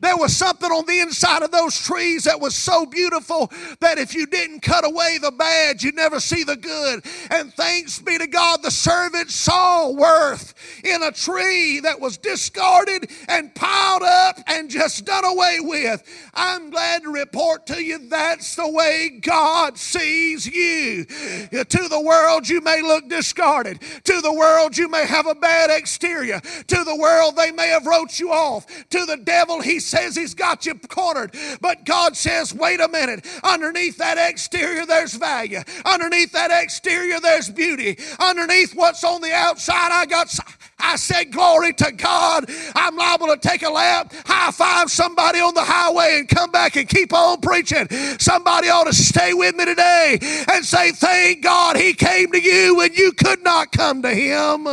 There 0.00 0.16
was 0.16 0.36
something 0.36 0.70
on 0.70 0.86
the 0.86 1.00
inside 1.00 1.42
of 1.42 1.50
those 1.50 1.78
trees 1.78 2.24
that 2.24 2.40
was 2.40 2.54
so 2.54 2.86
beautiful 2.86 3.52
that 3.80 3.98
if 3.98 4.14
you 4.14 4.26
didn't 4.26 4.60
cut 4.60 4.84
away 4.84 5.18
the 5.18 5.30
bad, 5.30 5.82
you'd 5.82 5.94
never 5.94 6.20
see 6.20 6.42
the 6.44 6.56
good. 6.56 7.04
And 7.30 7.52
thanks 7.54 7.98
be 7.98 8.18
to 8.18 8.26
God, 8.26 8.62
the 8.62 8.70
servant 8.70 9.30
saw 9.30 9.90
worth 9.90 10.54
in 10.84 11.02
a 11.02 11.12
tree 11.12 11.80
that 11.80 12.00
was 12.00 12.16
discarded 12.16 13.10
and 13.28 13.54
piled 13.54 14.02
up 14.02 14.38
and 14.46 14.70
just 14.70 15.04
done 15.04 15.24
away 15.24 15.58
with. 15.60 16.02
I'm 16.34 16.70
glad 16.70 17.02
to 17.02 17.12
report 17.12 17.66
to 17.66 17.82
you 17.82 17.98
that's 18.08 18.56
the 18.56 18.68
way 18.68 19.20
God 19.20 19.76
sees 19.76 20.46
you. 20.46 21.04
To 21.04 21.88
the 21.88 22.02
world, 22.02 22.48
you 22.48 22.60
may 22.60 22.82
look 22.82 23.08
discarded. 23.08 23.80
To 24.04 24.20
the 24.20 24.32
world, 24.32 24.76
you 24.76 24.88
may 24.88 25.06
have 25.06 25.26
a 25.26 25.34
bad 25.34 25.70
exterior. 25.70 26.40
To 26.40 26.84
the 26.84 26.96
world, 26.96 27.36
they 27.36 27.52
may 27.52 27.68
have 27.68 27.86
wrote 27.86 28.18
you 28.18 28.32
off. 28.32 28.66
To 28.90 29.04
the 29.06 29.16
devil, 29.16 29.60
he 29.60 29.80
says 29.90 30.16
he's 30.16 30.34
got 30.34 30.64
you 30.66 30.74
cornered. 30.74 31.34
But 31.60 31.84
God 31.84 32.16
says, 32.16 32.54
wait 32.54 32.80
a 32.80 32.88
minute. 32.88 33.26
Underneath 33.42 33.98
that 33.98 34.16
exterior, 34.18 34.86
there's 34.86 35.14
value. 35.14 35.60
Underneath 35.84 36.32
that 36.32 36.50
exterior, 36.50 37.20
there's 37.20 37.50
beauty. 37.50 37.98
Underneath 38.18 38.74
what's 38.74 39.04
on 39.04 39.20
the 39.20 39.32
outside, 39.32 39.90
I 39.92 40.06
got. 40.06 40.34
I 40.82 40.96
said, 40.96 41.30
Glory 41.32 41.72
to 41.74 41.92
God. 41.92 42.50
I'm 42.74 42.96
liable 42.96 43.26
to 43.28 43.36
take 43.36 43.62
a 43.62 43.70
lap, 43.70 44.12
high 44.24 44.50
five 44.50 44.90
somebody 44.90 45.40
on 45.40 45.54
the 45.54 45.64
highway, 45.64 46.16
and 46.18 46.28
come 46.28 46.50
back 46.50 46.76
and 46.76 46.88
keep 46.88 47.12
on 47.12 47.40
preaching. 47.40 47.88
Somebody 48.18 48.68
ought 48.68 48.84
to 48.84 48.94
stay 48.94 49.34
with 49.34 49.54
me 49.56 49.66
today 49.66 50.18
and 50.50 50.64
say, 50.64 50.92
Thank 50.92 51.42
God 51.42 51.76
he 51.76 51.92
came 51.92 52.32
to 52.32 52.40
you 52.40 52.76
when 52.76 52.94
you 52.94 53.12
could 53.12 53.42
not 53.42 53.72
come 53.72 54.02
to 54.02 54.10
him. 54.10 54.66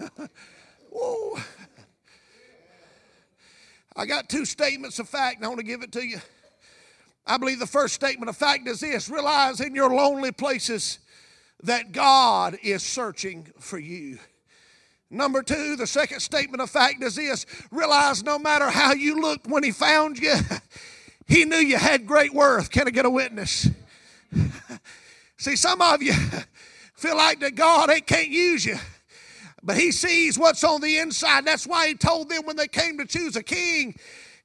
I 3.98 4.06
got 4.06 4.28
two 4.28 4.44
statements 4.44 5.00
of 5.00 5.08
fact, 5.08 5.38
and 5.38 5.44
I 5.44 5.48
want 5.48 5.58
to 5.58 5.66
give 5.66 5.82
it 5.82 5.90
to 5.92 6.06
you. 6.06 6.20
I 7.26 7.36
believe 7.36 7.58
the 7.58 7.66
first 7.66 7.94
statement 7.94 8.30
of 8.30 8.36
fact 8.36 8.68
is 8.68 8.78
this 8.78 9.10
realize 9.10 9.60
in 9.60 9.74
your 9.74 9.92
lonely 9.92 10.30
places 10.30 11.00
that 11.64 11.90
God 11.90 12.56
is 12.62 12.84
searching 12.84 13.48
for 13.58 13.76
you. 13.76 14.20
Number 15.10 15.42
two, 15.42 15.74
the 15.74 15.86
second 15.86 16.20
statement 16.20 16.62
of 16.62 16.70
fact 16.70 17.02
is 17.02 17.16
this 17.16 17.44
realize 17.72 18.22
no 18.22 18.38
matter 18.38 18.70
how 18.70 18.92
you 18.92 19.20
looked 19.20 19.48
when 19.48 19.64
He 19.64 19.72
found 19.72 20.16
you, 20.16 20.36
He 21.26 21.44
knew 21.44 21.56
you 21.56 21.76
had 21.76 22.06
great 22.06 22.32
worth. 22.32 22.70
Can 22.70 22.86
I 22.86 22.90
get 22.90 23.04
a 23.04 23.10
witness? 23.10 23.68
See, 25.36 25.56
some 25.56 25.82
of 25.82 26.02
you 26.02 26.14
feel 26.94 27.16
like 27.16 27.40
that 27.40 27.56
God 27.56 27.90
ain't, 27.90 28.06
can't 28.06 28.28
use 28.28 28.64
you. 28.64 28.76
But 29.68 29.76
he 29.76 29.92
sees 29.92 30.38
what's 30.38 30.64
on 30.64 30.80
the 30.80 30.96
inside. 30.96 31.44
That's 31.44 31.66
why 31.66 31.88
he 31.88 31.94
told 31.94 32.30
them 32.30 32.46
when 32.46 32.56
they 32.56 32.68
came 32.68 32.96
to 32.96 33.04
choose 33.04 33.36
a 33.36 33.42
king, 33.42 33.94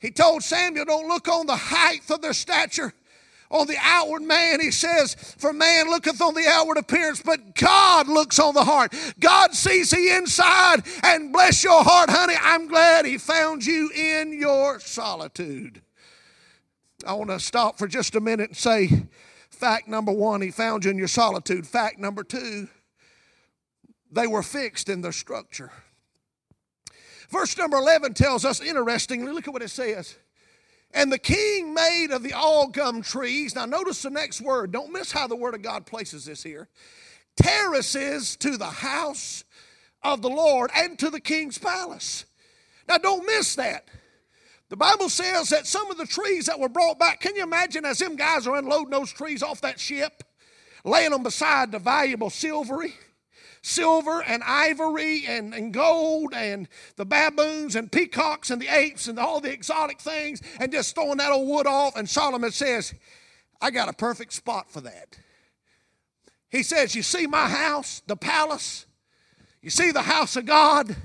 he 0.01 0.11
told 0.11 0.43
Samuel, 0.43 0.83
Don't 0.83 1.07
look 1.07 1.29
on 1.29 1.45
the 1.45 1.55
height 1.55 2.01
of 2.11 2.21
their 2.21 2.33
stature, 2.33 2.91
on 3.49 3.67
the 3.67 3.77
outward 3.79 4.23
man. 4.23 4.59
He 4.59 4.69
says, 4.69 5.15
For 5.37 5.53
man 5.53 5.89
looketh 5.89 6.19
on 6.19 6.33
the 6.33 6.45
outward 6.45 6.77
appearance, 6.77 7.21
but 7.21 7.55
God 7.55 8.09
looks 8.09 8.37
on 8.37 8.53
the 8.53 8.65
heart. 8.65 8.93
God 9.17 9.53
sees 9.53 9.91
the 9.91 10.13
inside, 10.13 10.81
and 11.03 11.31
bless 11.31 11.63
your 11.63 11.85
heart, 11.85 12.09
honey. 12.09 12.35
I'm 12.41 12.67
glad 12.67 13.05
he 13.05 13.17
found 13.17 13.65
you 13.65 13.91
in 13.95 14.37
your 14.37 14.81
solitude. 14.81 15.81
I 17.07 17.13
want 17.13 17.29
to 17.29 17.39
stop 17.39 17.77
for 17.77 17.87
just 17.87 18.15
a 18.15 18.19
minute 18.19 18.49
and 18.49 18.57
say, 18.57 19.05
Fact 19.49 19.87
number 19.87 20.11
one, 20.11 20.41
he 20.41 20.51
found 20.51 20.83
you 20.83 20.91
in 20.91 20.97
your 20.97 21.07
solitude. 21.07 21.65
Fact 21.65 21.97
number 21.97 22.25
two, 22.25 22.67
they 24.13 24.27
were 24.27 24.43
fixed 24.43 24.89
in 24.89 25.01
their 25.01 25.11
structure. 25.11 25.71
Verse 27.29 27.57
number 27.57 27.77
11 27.77 28.13
tells 28.13 28.45
us, 28.45 28.61
interestingly, 28.61 29.31
look 29.31 29.47
at 29.47 29.53
what 29.53 29.63
it 29.63 29.69
says. 29.69 30.15
And 30.93 31.11
the 31.11 31.17
king 31.17 31.73
made 31.73 32.11
of 32.11 32.21
the 32.21 32.33
algum 32.33 33.01
trees. 33.01 33.55
Now, 33.55 33.65
notice 33.65 34.03
the 34.03 34.11
next 34.11 34.41
word. 34.41 34.71
Don't 34.71 34.93
miss 34.93 35.11
how 35.11 35.25
the 35.25 35.35
word 35.35 35.55
of 35.55 35.63
God 35.63 35.87
places 35.87 36.25
this 36.25 36.43
here. 36.43 36.67
Terraces 37.35 38.35
to 38.37 38.57
the 38.57 38.65
house 38.65 39.43
of 40.03 40.21
the 40.21 40.29
Lord 40.29 40.69
and 40.75 40.99
to 40.99 41.09
the 41.09 41.19
king's 41.19 41.57
palace. 41.57 42.25
Now, 42.87 42.99
don't 42.99 43.25
miss 43.25 43.55
that. 43.55 43.87
The 44.69 44.77
Bible 44.77 45.09
says 45.09 45.49
that 45.49 45.65
some 45.65 45.89
of 45.89 45.97
the 45.97 46.05
trees 46.05 46.45
that 46.45 46.59
were 46.59 46.69
brought 46.69 46.99
back, 46.99 47.21
can 47.21 47.35
you 47.35 47.43
imagine 47.43 47.85
as 47.85 47.97
them 47.97 48.15
guys 48.15 48.45
are 48.45 48.55
unloading 48.55 48.91
those 48.91 49.11
trees 49.11 49.41
off 49.41 49.61
that 49.61 49.79
ship, 49.79 50.23
laying 50.83 51.11
them 51.11 51.23
beside 51.23 51.71
the 51.71 51.79
valuable 51.79 52.29
silvery? 52.29 52.93
Silver 53.63 54.21
and 54.21 54.43
ivory 54.43 55.25
and, 55.25 55.53
and 55.53 55.73
gold 55.73 56.33
and 56.35 56.67
the 56.97 57.05
baboons 57.05 57.75
and 57.75 57.91
peacocks 57.91 58.51
and 58.51 58.61
the 58.61 58.67
apes 58.67 59.07
and 59.07 59.17
all 59.17 59.39
the 59.39 59.51
exotic 59.51 59.99
things 59.99 60.41
and 60.59 60.71
just 60.71 60.93
throwing 60.93 61.17
that 61.17 61.31
old 61.31 61.47
wood 61.47 61.65
off. 61.65 61.95
And 61.95 62.07
Solomon 62.07 62.51
says, 62.51 62.93
I 63.61 63.71
got 63.71 63.89
a 63.89 63.93
perfect 63.93 64.33
spot 64.33 64.69
for 64.69 64.81
that. 64.81 65.17
He 66.49 66.61
says, 66.61 66.93
You 66.93 67.01
see 67.01 67.25
my 67.25 67.47
house, 67.47 68.03
the 68.05 68.17
palace? 68.17 68.85
You 69.61 69.69
see 69.69 69.91
the 69.91 70.01
house 70.01 70.35
of 70.35 70.45
God? 70.45 70.95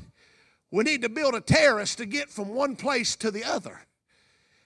We 0.70 0.84
need 0.84 1.02
to 1.02 1.08
build 1.08 1.34
a 1.34 1.40
terrace 1.40 1.94
to 1.94 2.04
get 2.04 2.28
from 2.28 2.48
one 2.48 2.76
place 2.76 3.16
to 3.16 3.30
the 3.30 3.44
other. 3.44 3.80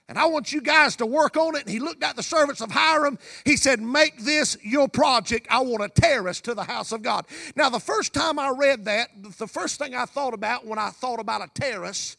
And 0.09 0.19
I 0.19 0.25
want 0.25 0.51
you 0.51 0.61
guys 0.61 0.97
to 0.97 1.05
work 1.05 1.37
on 1.37 1.55
it. 1.55 1.61
And 1.61 1.69
he 1.69 1.79
looked 1.79 2.03
at 2.03 2.15
the 2.15 2.23
servants 2.23 2.61
of 2.61 2.71
Hiram. 2.71 3.17
He 3.45 3.55
said, 3.55 3.81
Make 3.81 4.19
this 4.19 4.57
your 4.61 4.89
project. 4.89 5.47
I 5.49 5.61
want 5.61 5.83
a 5.83 5.89
terrace 5.89 6.41
to 6.41 6.53
the 6.53 6.63
house 6.63 6.91
of 6.91 7.01
God. 7.01 7.25
Now, 7.55 7.69
the 7.69 7.79
first 7.79 8.13
time 8.13 8.37
I 8.37 8.49
read 8.49 8.85
that, 8.85 9.09
the 9.37 9.47
first 9.47 9.79
thing 9.79 9.95
I 9.95 10.05
thought 10.05 10.33
about 10.33 10.65
when 10.65 10.77
I 10.77 10.89
thought 10.89 11.19
about 11.19 11.41
a 11.41 11.49
terrace 11.53 12.17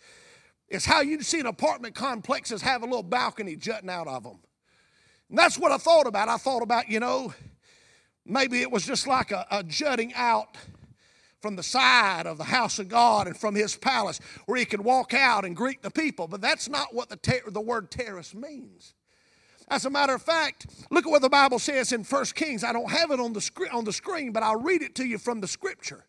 is 0.68 0.86
how 0.86 1.02
you 1.02 1.20
see 1.22 1.40
an 1.40 1.46
apartment 1.46 1.94
complexes 1.94 2.62
have 2.62 2.82
a 2.82 2.86
little 2.86 3.02
balcony 3.02 3.54
jutting 3.54 3.90
out 3.90 4.08
of 4.08 4.24
them. 4.24 4.38
And 5.28 5.38
that's 5.38 5.58
what 5.58 5.70
I 5.70 5.76
thought 5.76 6.06
about. 6.06 6.28
I 6.28 6.38
thought 6.38 6.62
about, 6.62 6.88
you 6.88 7.00
know, 7.00 7.34
maybe 8.24 8.62
it 8.62 8.70
was 8.70 8.86
just 8.86 9.06
like 9.06 9.30
a, 9.30 9.46
a 9.50 9.62
jutting 9.62 10.14
out 10.14 10.56
from 11.44 11.56
the 11.56 11.62
side 11.62 12.26
of 12.26 12.38
the 12.38 12.44
house 12.44 12.78
of 12.78 12.88
God 12.88 13.26
and 13.26 13.36
from 13.36 13.54
his 13.54 13.76
palace 13.76 14.18
where 14.46 14.58
he 14.58 14.64
could 14.64 14.80
walk 14.80 15.12
out 15.12 15.44
and 15.44 15.54
greet 15.54 15.82
the 15.82 15.90
people. 15.90 16.26
But 16.26 16.40
that's 16.40 16.70
not 16.70 16.94
what 16.94 17.10
the, 17.10 17.16
ter- 17.16 17.50
the 17.50 17.60
word 17.60 17.90
terrace 17.90 18.34
means. 18.34 18.94
As 19.68 19.84
a 19.84 19.90
matter 19.90 20.14
of 20.14 20.22
fact, 20.22 20.64
look 20.90 21.04
at 21.04 21.10
what 21.10 21.20
the 21.20 21.28
Bible 21.28 21.58
says 21.58 21.92
in 21.92 22.02
1 22.02 22.24
Kings. 22.34 22.64
I 22.64 22.72
don't 22.72 22.90
have 22.90 23.10
it 23.10 23.20
on 23.20 23.34
the, 23.34 23.42
screen, 23.42 23.68
on 23.72 23.84
the 23.84 23.92
screen, 23.92 24.32
but 24.32 24.42
I'll 24.42 24.62
read 24.62 24.80
it 24.80 24.94
to 24.94 25.04
you 25.04 25.18
from 25.18 25.42
the 25.42 25.46
scripture. 25.46 26.06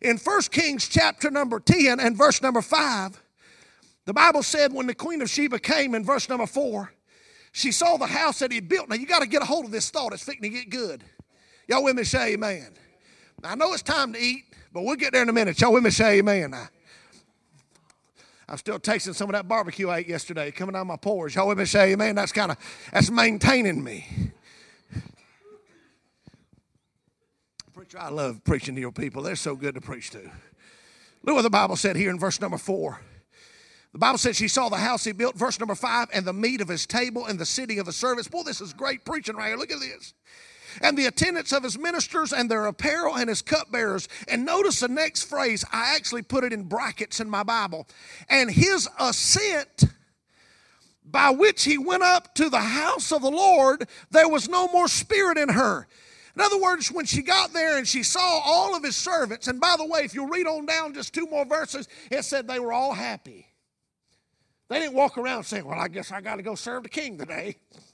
In 0.00 0.18
1 0.18 0.42
Kings 0.52 0.86
chapter 0.88 1.32
number 1.32 1.58
10 1.58 1.98
and 1.98 2.16
verse 2.16 2.40
number 2.40 2.62
5, 2.62 3.20
The 4.04 4.12
Bible 4.12 4.44
said 4.44 4.72
when 4.72 4.86
the 4.86 4.94
Queen 4.94 5.20
of 5.20 5.28
Sheba 5.28 5.58
came 5.58 5.96
in 5.96 6.04
verse 6.04 6.28
number 6.28 6.46
four, 6.46 6.92
she 7.50 7.72
saw 7.72 7.96
the 7.96 8.06
house 8.06 8.38
that 8.38 8.52
he 8.52 8.60
built. 8.60 8.88
Now 8.88 8.94
you 8.94 9.06
got 9.06 9.22
to 9.22 9.26
get 9.26 9.42
a 9.42 9.46
hold 9.46 9.64
of 9.64 9.72
this 9.72 9.90
thought. 9.90 10.12
It's 10.12 10.22
fixing 10.22 10.42
to 10.42 10.48
get 10.48 10.70
good. 10.70 11.02
Y'all 11.66 11.82
with 11.82 11.96
me 11.96 12.04
say 12.04 12.34
amen. 12.34 12.68
Now, 13.42 13.50
I 13.50 13.54
know 13.54 13.72
it's 13.72 13.82
time 13.82 14.12
to 14.12 14.20
eat, 14.20 14.44
but 14.72 14.82
we'll 14.82 14.96
get 14.96 15.12
there 15.12 15.22
in 15.22 15.28
a 15.28 15.32
minute. 15.32 15.60
Y'all 15.60 15.72
with 15.72 15.84
me 15.84 15.90
say 15.90 16.18
amen. 16.18 16.54
I'm 18.48 18.56
still 18.56 18.80
tasting 18.80 19.14
some 19.14 19.28
of 19.28 19.34
that 19.34 19.46
barbecue 19.46 19.88
I 19.88 19.98
ate 19.98 20.08
yesterday 20.08 20.50
coming 20.50 20.74
out 20.74 20.80
of 20.80 20.86
my 20.88 20.96
pores. 20.96 21.34
Y'all 21.34 21.46
with 21.46 21.58
me 21.58 21.64
say 21.64 21.92
amen. 21.92 22.16
That's 22.16 22.32
kind 22.32 22.50
of 22.50 22.56
that's 22.92 23.10
maintaining 23.10 23.82
me. 23.82 24.32
Preacher, 27.72 27.98
I 27.98 28.08
love 28.08 28.42
preaching 28.44 28.74
to 28.74 28.80
your 28.80 28.92
people. 28.92 29.22
They're 29.22 29.36
so 29.36 29.54
good 29.54 29.74
to 29.76 29.80
preach 29.80 30.10
to. 30.10 30.30
Look 31.22 31.36
what 31.36 31.42
the 31.42 31.50
Bible 31.50 31.76
said 31.76 31.96
here 31.96 32.10
in 32.10 32.18
verse 32.18 32.40
number 32.40 32.58
four. 32.58 33.00
The 33.92 33.98
Bible 33.98 34.18
said 34.18 34.36
she 34.36 34.48
saw 34.48 34.68
the 34.68 34.76
house 34.76 35.04
he 35.04 35.12
built, 35.12 35.36
verse 35.36 35.58
number 35.58 35.74
five, 35.74 36.08
and 36.12 36.24
the 36.24 36.32
meat 36.32 36.60
of 36.60 36.68
his 36.68 36.86
table 36.86 37.26
and 37.26 37.38
the 37.38 37.46
city 37.46 37.78
of 37.78 37.86
the 37.86 37.92
servants. 37.92 38.28
Boy, 38.28 38.42
this 38.44 38.60
is 38.60 38.72
great 38.72 39.04
preaching 39.04 39.36
right 39.36 39.48
here. 39.48 39.56
Look 39.56 39.72
at 39.72 39.80
this. 39.80 40.14
And 40.82 40.96
the 40.96 41.06
attendants 41.06 41.52
of 41.52 41.62
his 41.62 41.78
ministers 41.78 42.32
and 42.32 42.50
their 42.50 42.66
apparel 42.66 43.16
and 43.16 43.28
his 43.28 43.42
cupbearers. 43.42 44.08
And 44.28 44.44
notice 44.44 44.80
the 44.80 44.88
next 44.88 45.24
phrase, 45.24 45.64
I 45.72 45.94
actually 45.96 46.22
put 46.22 46.44
it 46.44 46.52
in 46.52 46.64
brackets 46.64 47.20
in 47.20 47.28
my 47.28 47.42
Bible. 47.42 47.86
And 48.28 48.50
his 48.50 48.88
ascent 48.98 49.84
by 51.04 51.30
which 51.30 51.64
he 51.64 51.78
went 51.78 52.02
up 52.02 52.34
to 52.36 52.48
the 52.48 52.60
house 52.60 53.12
of 53.12 53.22
the 53.22 53.30
Lord, 53.30 53.88
there 54.10 54.28
was 54.28 54.48
no 54.48 54.68
more 54.68 54.88
spirit 54.88 55.38
in 55.38 55.48
her. 55.48 55.86
In 56.36 56.40
other 56.40 56.60
words, 56.60 56.92
when 56.92 57.06
she 57.06 57.22
got 57.22 57.52
there 57.52 57.76
and 57.76 57.86
she 57.86 58.02
saw 58.02 58.40
all 58.44 58.76
of 58.76 58.84
his 58.84 58.96
servants, 58.96 59.48
and 59.48 59.60
by 59.60 59.74
the 59.76 59.84
way, 59.84 60.00
if 60.00 60.14
you 60.14 60.28
read 60.28 60.46
on 60.46 60.66
down 60.66 60.94
just 60.94 61.12
two 61.12 61.26
more 61.26 61.44
verses, 61.44 61.88
it 62.10 62.24
said 62.24 62.46
they 62.46 62.60
were 62.60 62.72
all 62.72 62.94
happy. 62.94 63.46
They 64.68 64.78
didn't 64.78 64.94
walk 64.94 65.18
around 65.18 65.44
saying, 65.44 65.64
Well, 65.64 65.78
I 65.78 65.88
guess 65.88 66.12
I 66.12 66.20
got 66.20 66.36
to 66.36 66.42
go 66.42 66.54
serve 66.54 66.84
the 66.84 66.88
king 66.88 67.18
today. 67.18 67.56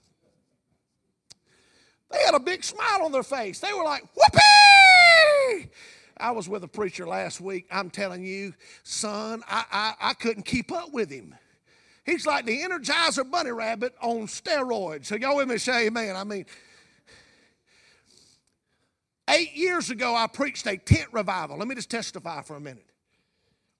They 2.10 2.18
had 2.24 2.34
a 2.34 2.40
big 2.40 2.64
smile 2.64 3.02
on 3.02 3.12
their 3.12 3.22
face. 3.22 3.60
They 3.60 3.72
were 3.72 3.84
like, 3.84 4.04
Whoopee! 4.14 5.70
I 6.18 6.30
was 6.30 6.48
with 6.48 6.64
a 6.64 6.68
preacher 6.68 7.06
last 7.06 7.40
week. 7.40 7.66
I'm 7.70 7.90
telling 7.90 8.24
you, 8.24 8.54
son, 8.82 9.42
I, 9.46 9.64
I, 9.70 10.10
I 10.10 10.14
couldn't 10.14 10.44
keep 10.44 10.72
up 10.72 10.92
with 10.92 11.10
him. 11.10 11.34
He's 12.04 12.26
like 12.26 12.46
the 12.46 12.58
Energizer 12.62 13.28
Bunny 13.28 13.50
Rabbit 13.50 13.94
on 14.00 14.26
steroids. 14.28 15.06
So, 15.06 15.16
y'all 15.16 15.36
with 15.36 15.48
me 15.48 15.58
say 15.58 15.88
amen. 15.88 16.16
I 16.16 16.24
mean, 16.24 16.46
eight 19.28 19.54
years 19.54 19.90
ago, 19.90 20.14
I 20.14 20.26
preached 20.28 20.66
a 20.66 20.76
tent 20.76 21.08
revival. 21.12 21.58
Let 21.58 21.68
me 21.68 21.74
just 21.74 21.90
testify 21.90 22.42
for 22.42 22.56
a 22.56 22.60
minute. 22.60 22.86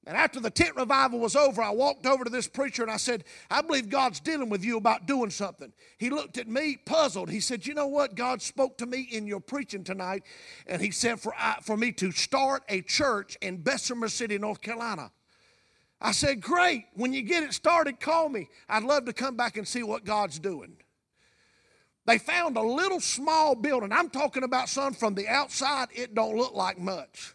And 0.06 0.16
after 0.16 0.38
the 0.38 0.50
tent 0.50 0.76
revival 0.76 1.18
was 1.18 1.34
over, 1.34 1.60
I 1.60 1.70
walked 1.70 2.06
over 2.06 2.22
to 2.22 2.30
this 2.30 2.46
preacher 2.46 2.82
and 2.82 2.92
I 2.92 2.96
said, 2.96 3.24
I 3.50 3.60
believe 3.60 3.88
God's 3.88 4.20
dealing 4.20 4.48
with 4.48 4.64
you 4.64 4.76
about 4.76 5.06
doing 5.06 5.30
something. 5.30 5.72
He 5.98 6.10
looked 6.10 6.38
at 6.38 6.46
me 6.46 6.76
puzzled. 6.76 7.28
He 7.28 7.40
said, 7.40 7.66
You 7.66 7.74
know 7.74 7.88
what? 7.88 8.14
God 8.14 8.40
spoke 8.40 8.78
to 8.78 8.86
me 8.86 9.08
in 9.10 9.26
your 9.26 9.40
preaching 9.40 9.82
tonight, 9.82 10.22
and 10.68 10.80
He 10.80 10.92
said 10.92 11.18
for, 11.18 11.34
I, 11.36 11.56
for 11.62 11.76
me 11.76 11.90
to 11.92 12.12
start 12.12 12.62
a 12.68 12.82
church 12.82 13.36
in 13.42 13.56
Bessemer 13.56 14.08
City, 14.08 14.38
North 14.38 14.60
Carolina. 14.60 15.10
I 16.00 16.12
said, 16.12 16.40
Great. 16.40 16.84
When 16.94 17.12
you 17.12 17.22
get 17.22 17.42
it 17.42 17.52
started, 17.52 17.98
call 17.98 18.28
me. 18.28 18.48
I'd 18.68 18.84
love 18.84 19.06
to 19.06 19.12
come 19.12 19.36
back 19.36 19.56
and 19.56 19.66
see 19.66 19.82
what 19.82 20.04
God's 20.04 20.38
doing. 20.38 20.76
They 22.04 22.18
found 22.18 22.56
a 22.56 22.62
little 22.62 23.00
small 23.00 23.56
building. 23.56 23.90
I'm 23.90 24.10
talking 24.10 24.44
about, 24.44 24.68
son, 24.68 24.92
from 24.92 25.16
the 25.16 25.26
outside, 25.26 25.88
it 25.92 26.14
don't 26.14 26.36
look 26.36 26.54
like 26.54 26.78
much. 26.78 27.34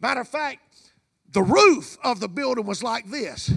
Matter 0.00 0.20
of 0.20 0.28
fact, 0.28 0.60
the 1.34 1.42
roof 1.42 1.98
of 2.02 2.20
the 2.20 2.28
building 2.28 2.64
was 2.64 2.82
like 2.82 3.10
this. 3.10 3.52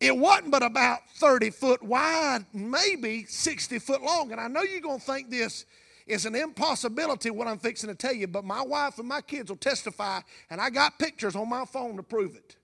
It 0.00 0.16
wasn't 0.16 0.50
but 0.50 0.62
about 0.62 1.00
30 1.16 1.50
foot 1.50 1.82
wide, 1.82 2.46
maybe 2.52 3.24
60 3.24 3.78
foot 3.78 4.02
long. 4.02 4.32
And 4.32 4.40
I 4.40 4.48
know 4.48 4.62
you're 4.62 4.80
going 4.80 5.00
to 5.00 5.04
think 5.04 5.30
this 5.30 5.66
is 6.06 6.24
an 6.24 6.34
impossibility, 6.34 7.30
what 7.30 7.46
I'm 7.46 7.58
fixing 7.58 7.88
to 7.88 7.94
tell 7.94 8.14
you, 8.14 8.26
but 8.26 8.44
my 8.44 8.62
wife 8.62 8.98
and 8.98 9.06
my 9.06 9.20
kids 9.20 9.50
will 9.50 9.58
testify, 9.58 10.20
and 10.48 10.60
I 10.60 10.70
got 10.70 10.98
pictures 10.98 11.36
on 11.36 11.48
my 11.48 11.66
phone 11.66 11.96
to 11.96 12.02
prove 12.02 12.34
it. 12.34 12.56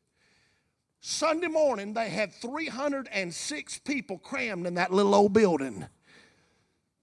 Sunday 1.01 1.49
morning, 1.49 1.93
they 1.93 2.09
had 2.09 2.33
306 2.33 3.79
people 3.81 4.17
crammed 4.17 4.67
in 4.67 4.75
that 4.77 4.91
little 4.91 5.15
old 5.15 5.35
building. 5.35 5.85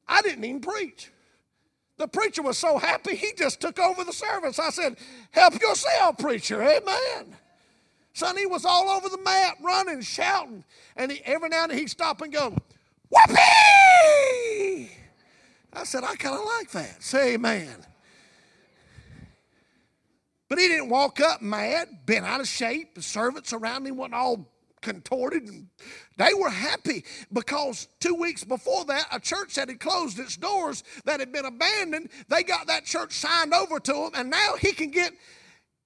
I 0.08 0.24
didn't 0.24 0.44
even 0.44 0.62
preach. 0.62 1.12
The 2.02 2.08
preacher 2.08 2.42
was 2.42 2.58
so 2.58 2.80
happy, 2.80 3.16
he 3.16 3.32
just 3.38 3.62
took 3.62 3.78
over 3.78 4.04
the 4.04 4.12
service. 4.12 4.58
I 4.58 4.72
said, 4.72 4.98
Help 5.30 5.62
yourself, 5.62 6.18
preacher. 6.18 6.60
Amen. 6.60 7.36
Son, 8.14 8.36
he 8.36 8.48
was 8.48 8.66
all 8.66 8.90
over 8.90 9.08
the 9.08 9.20
mat, 9.20 9.58
running, 9.62 10.02
shouting. 10.02 10.64
And 10.96 11.12
he, 11.12 11.22
every 11.26 11.50
now 11.50 11.62
and 11.62 11.72
then 11.72 11.78
he'd 11.78 11.92
stop 11.92 12.20
and 12.22 12.34
go, 12.34 12.56
Whoopee! 13.08 13.38
I 15.72 15.84
said, 15.84 16.04
I 16.04 16.16
kind 16.16 16.40
of 16.40 16.44
like 16.44 16.72
that. 16.72 17.04
Say 17.04 17.36
amen. 17.36 17.86
But 20.50 20.58
he 20.58 20.68
didn't 20.70 20.90
walk 20.90 21.20
up 21.20 21.44
mad, 21.44 21.88
bent 22.08 22.26
out 22.26 22.42
of 22.42 22.48
shape. 22.48 22.96
The 22.96 23.04
servants 23.04 23.54
around 23.54 23.86
him 23.86 23.98
wasn't 23.98 24.16
all 24.16 24.50
contorted. 24.82 25.44
And 25.44 25.68
they 26.18 26.34
were 26.34 26.50
happy 26.50 27.04
because 27.32 27.88
two 28.00 28.16
weeks 28.16 28.44
before 28.44 28.86
that, 28.86 29.06
a 29.12 29.20
church 29.20 29.56
that 29.56 29.70
had 29.70 29.80
closed 29.80 30.20
its 30.20 30.38
doors 30.38 30.84
that 31.06 31.20
had 31.20 31.32
been 31.32 31.46
abandoned, 31.46 32.10
they 32.28 32.44
got 32.44 32.68
that 32.68 32.86
church 32.86 33.14
signed 33.14 33.54
over 33.54 33.80
to 33.80 33.94
him, 33.94 34.12
and 34.16 34.30
now 34.30 34.56
he 34.60 34.72
can 34.74 34.92
get 34.92 35.14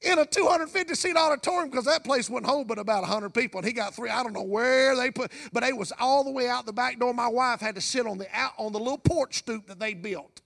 in 0.01 0.19
a 0.19 0.25
250 0.25 0.93
seat 0.93 1.15
auditorium 1.15 1.69
because 1.69 1.85
that 1.85 2.03
place 2.03 2.29
wouldn't 2.29 2.49
hold 2.49 2.67
but 2.67 2.77
about 2.77 3.01
100 3.01 3.33
people 3.33 3.59
and 3.59 3.65
he 3.67 3.73
got 3.73 3.95
three 3.95 4.09
i 4.09 4.21
don't 4.21 4.33
know 4.33 4.43
where 4.43 4.95
they 4.95 5.09
put 5.09 5.31
but 5.53 5.63
it 5.63 5.75
was 5.75 5.91
all 5.99 6.23
the 6.23 6.31
way 6.31 6.47
out 6.49 6.65
the 6.65 6.73
back 6.73 6.99
door 6.99 7.13
my 7.13 7.27
wife 7.27 7.61
had 7.61 7.75
to 7.75 7.81
sit 7.81 8.05
on 8.05 8.17
the 8.17 8.27
out 8.33 8.51
on 8.57 8.71
the 8.71 8.77
little 8.77 8.97
porch 8.97 9.37
stoop 9.37 9.65
that 9.67 9.79
they 9.79 9.93
built 9.93 10.41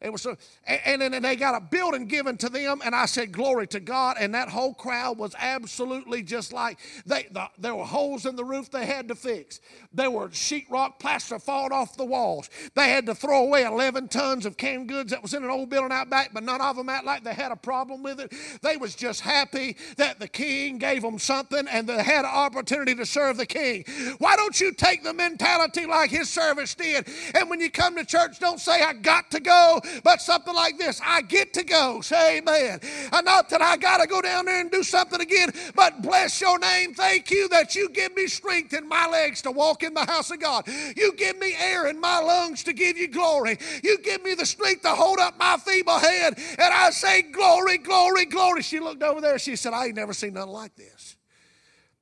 it 0.00 0.10
was 0.10 0.22
so, 0.22 0.34
and, 0.66 1.02
then 1.02 1.20
they 1.20 1.36
got 1.36 1.54
a 1.54 1.60
building 1.60 2.06
given 2.06 2.38
to 2.38 2.48
them, 2.48 2.80
and 2.82 2.94
I 2.94 3.04
said, 3.04 3.32
"Glory 3.32 3.66
to 3.68 3.80
God!" 3.80 4.16
And 4.18 4.34
that 4.34 4.48
whole 4.48 4.72
crowd 4.72 5.18
was 5.18 5.34
absolutely 5.38 6.22
just 6.22 6.54
like 6.54 6.78
they. 7.04 7.28
The, 7.30 7.48
there 7.58 7.74
were 7.74 7.84
holes 7.84 8.24
in 8.24 8.34
the 8.34 8.44
roof 8.44 8.70
they 8.70 8.86
had 8.86 9.08
to 9.08 9.14
fix. 9.14 9.60
There 9.92 10.10
were 10.10 10.28
sheetrock 10.28 10.98
plaster 10.98 11.38
falling 11.38 11.72
off 11.72 11.98
the 11.98 12.06
walls. 12.06 12.48
They 12.74 12.88
had 12.88 13.04
to 13.06 13.14
throw 13.14 13.44
away 13.44 13.64
11 13.64 14.08
tons 14.08 14.46
of 14.46 14.56
canned 14.56 14.88
goods 14.88 15.10
that 15.10 15.20
was 15.20 15.34
in 15.34 15.44
an 15.44 15.50
old 15.50 15.68
building 15.68 15.92
out 15.92 16.08
back, 16.08 16.30
but 16.32 16.44
none 16.44 16.62
of 16.62 16.76
them 16.76 16.88
act 16.88 17.04
like 17.04 17.22
they 17.22 17.34
had 17.34 17.52
a 17.52 17.56
problem 17.56 18.02
with 18.02 18.20
it. 18.20 18.32
They 18.62 18.78
was 18.78 18.94
just 18.94 19.20
happy 19.20 19.76
that 19.98 20.18
the 20.18 20.28
king 20.28 20.78
gave 20.78 21.02
them 21.02 21.18
something, 21.18 21.68
and 21.68 21.86
they 21.86 22.02
had 22.02 22.24
an 22.24 22.30
opportunity 22.32 22.94
to 22.94 23.04
serve 23.04 23.36
the 23.36 23.44
king. 23.44 23.84
Why 24.16 24.36
don't 24.36 24.58
you 24.58 24.72
take 24.72 25.04
the 25.04 25.12
mentality 25.12 25.84
like 25.84 26.10
his 26.10 26.30
servants 26.30 26.74
did? 26.74 27.06
And 27.34 27.50
when 27.50 27.60
you 27.60 27.70
come 27.70 27.96
to 27.96 28.04
church, 28.06 28.38
don't 28.38 28.60
say, 28.60 28.80
"I 28.80 28.94
got 28.94 29.30
to 29.32 29.40
go." 29.40 29.82
But 30.04 30.20
something 30.20 30.54
like 30.54 30.78
this 30.78 31.00
I 31.04 31.22
get 31.22 31.52
to 31.54 31.64
go. 31.64 32.00
Say 32.00 32.38
amen. 32.38 32.80
And 33.12 33.24
not 33.24 33.48
that 33.50 33.62
I 33.62 33.76
got 33.76 33.98
to 33.98 34.06
go 34.06 34.20
down 34.20 34.46
there 34.46 34.60
and 34.60 34.70
do 34.70 34.82
something 34.82 35.20
again, 35.20 35.50
but 35.74 36.02
bless 36.02 36.40
your 36.40 36.58
name. 36.58 36.94
Thank 36.94 37.30
you 37.30 37.48
that 37.48 37.74
you 37.74 37.88
give 37.90 38.14
me 38.14 38.26
strength 38.26 38.72
in 38.72 38.88
my 38.88 39.06
legs 39.06 39.42
to 39.42 39.50
walk 39.50 39.82
in 39.82 39.94
the 39.94 40.04
house 40.04 40.30
of 40.30 40.40
God. 40.40 40.66
You 40.96 41.14
give 41.16 41.38
me 41.38 41.54
air 41.58 41.86
in 41.88 42.00
my 42.00 42.20
lungs 42.20 42.64
to 42.64 42.72
give 42.72 42.96
you 42.96 43.08
glory. 43.08 43.58
You 43.82 43.98
give 43.98 44.22
me 44.22 44.34
the 44.34 44.46
strength 44.46 44.82
to 44.82 44.90
hold 44.90 45.18
up 45.18 45.38
my 45.38 45.56
feeble 45.58 45.98
head. 45.98 46.34
And 46.36 46.74
I 46.74 46.90
say, 46.90 47.22
Glory, 47.22 47.78
glory, 47.78 48.26
glory. 48.26 48.62
She 48.62 48.80
looked 48.80 49.02
over 49.02 49.20
there. 49.20 49.38
She 49.38 49.56
said, 49.56 49.72
I 49.72 49.86
ain't 49.86 49.96
never 49.96 50.12
seen 50.12 50.34
nothing 50.34 50.52
like 50.52 50.74
this. 50.76 51.16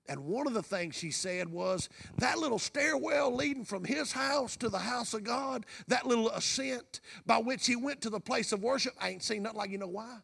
And 0.09 0.25
one 0.25 0.47
of 0.47 0.55
the 0.55 0.63
things 0.63 0.95
she 0.95 1.11
said 1.11 1.49
was 1.49 1.91
that 2.17 2.39
little 2.39 2.59
stairwell 2.59 3.35
leading 3.35 3.65
from 3.65 3.85
his 3.85 4.11
house 4.11 4.57
to 4.57 4.71
the 4.71 4.79
house 4.79 5.13
of 5.13 5.23
God, 5.23 5.67
that 5.89 6.07
little 6.07 6.31
ascent 6.31 7.01
by 7.27 7.39
which 7.39 7.67
he 7.67 7.77
went 7.77 8.01
to 8.03 8.11
the 8.11 8.21
place 8.21 8.53
of 8.53 8.63
worship, 8.63 8.95
I 8.99 9.11
ain't 9.11 9.23
seen 9.23 9.43
nothing 9.43 9.59
like 9.59 9.71
you 9.71 9.79
know 9.79 9.87
why? 9.87 10.19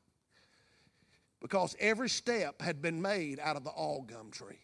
Because 1.43 1.77
every 1.79 2.09
step 2.09 2.63
had 2.63 2.81
been 2.81 3.03
made 3.03 3.39
out 3.39 3.57
of 3.57 3.65
the 3.65 3.71
algum 3.71 4.31
tree. 4.31 4.61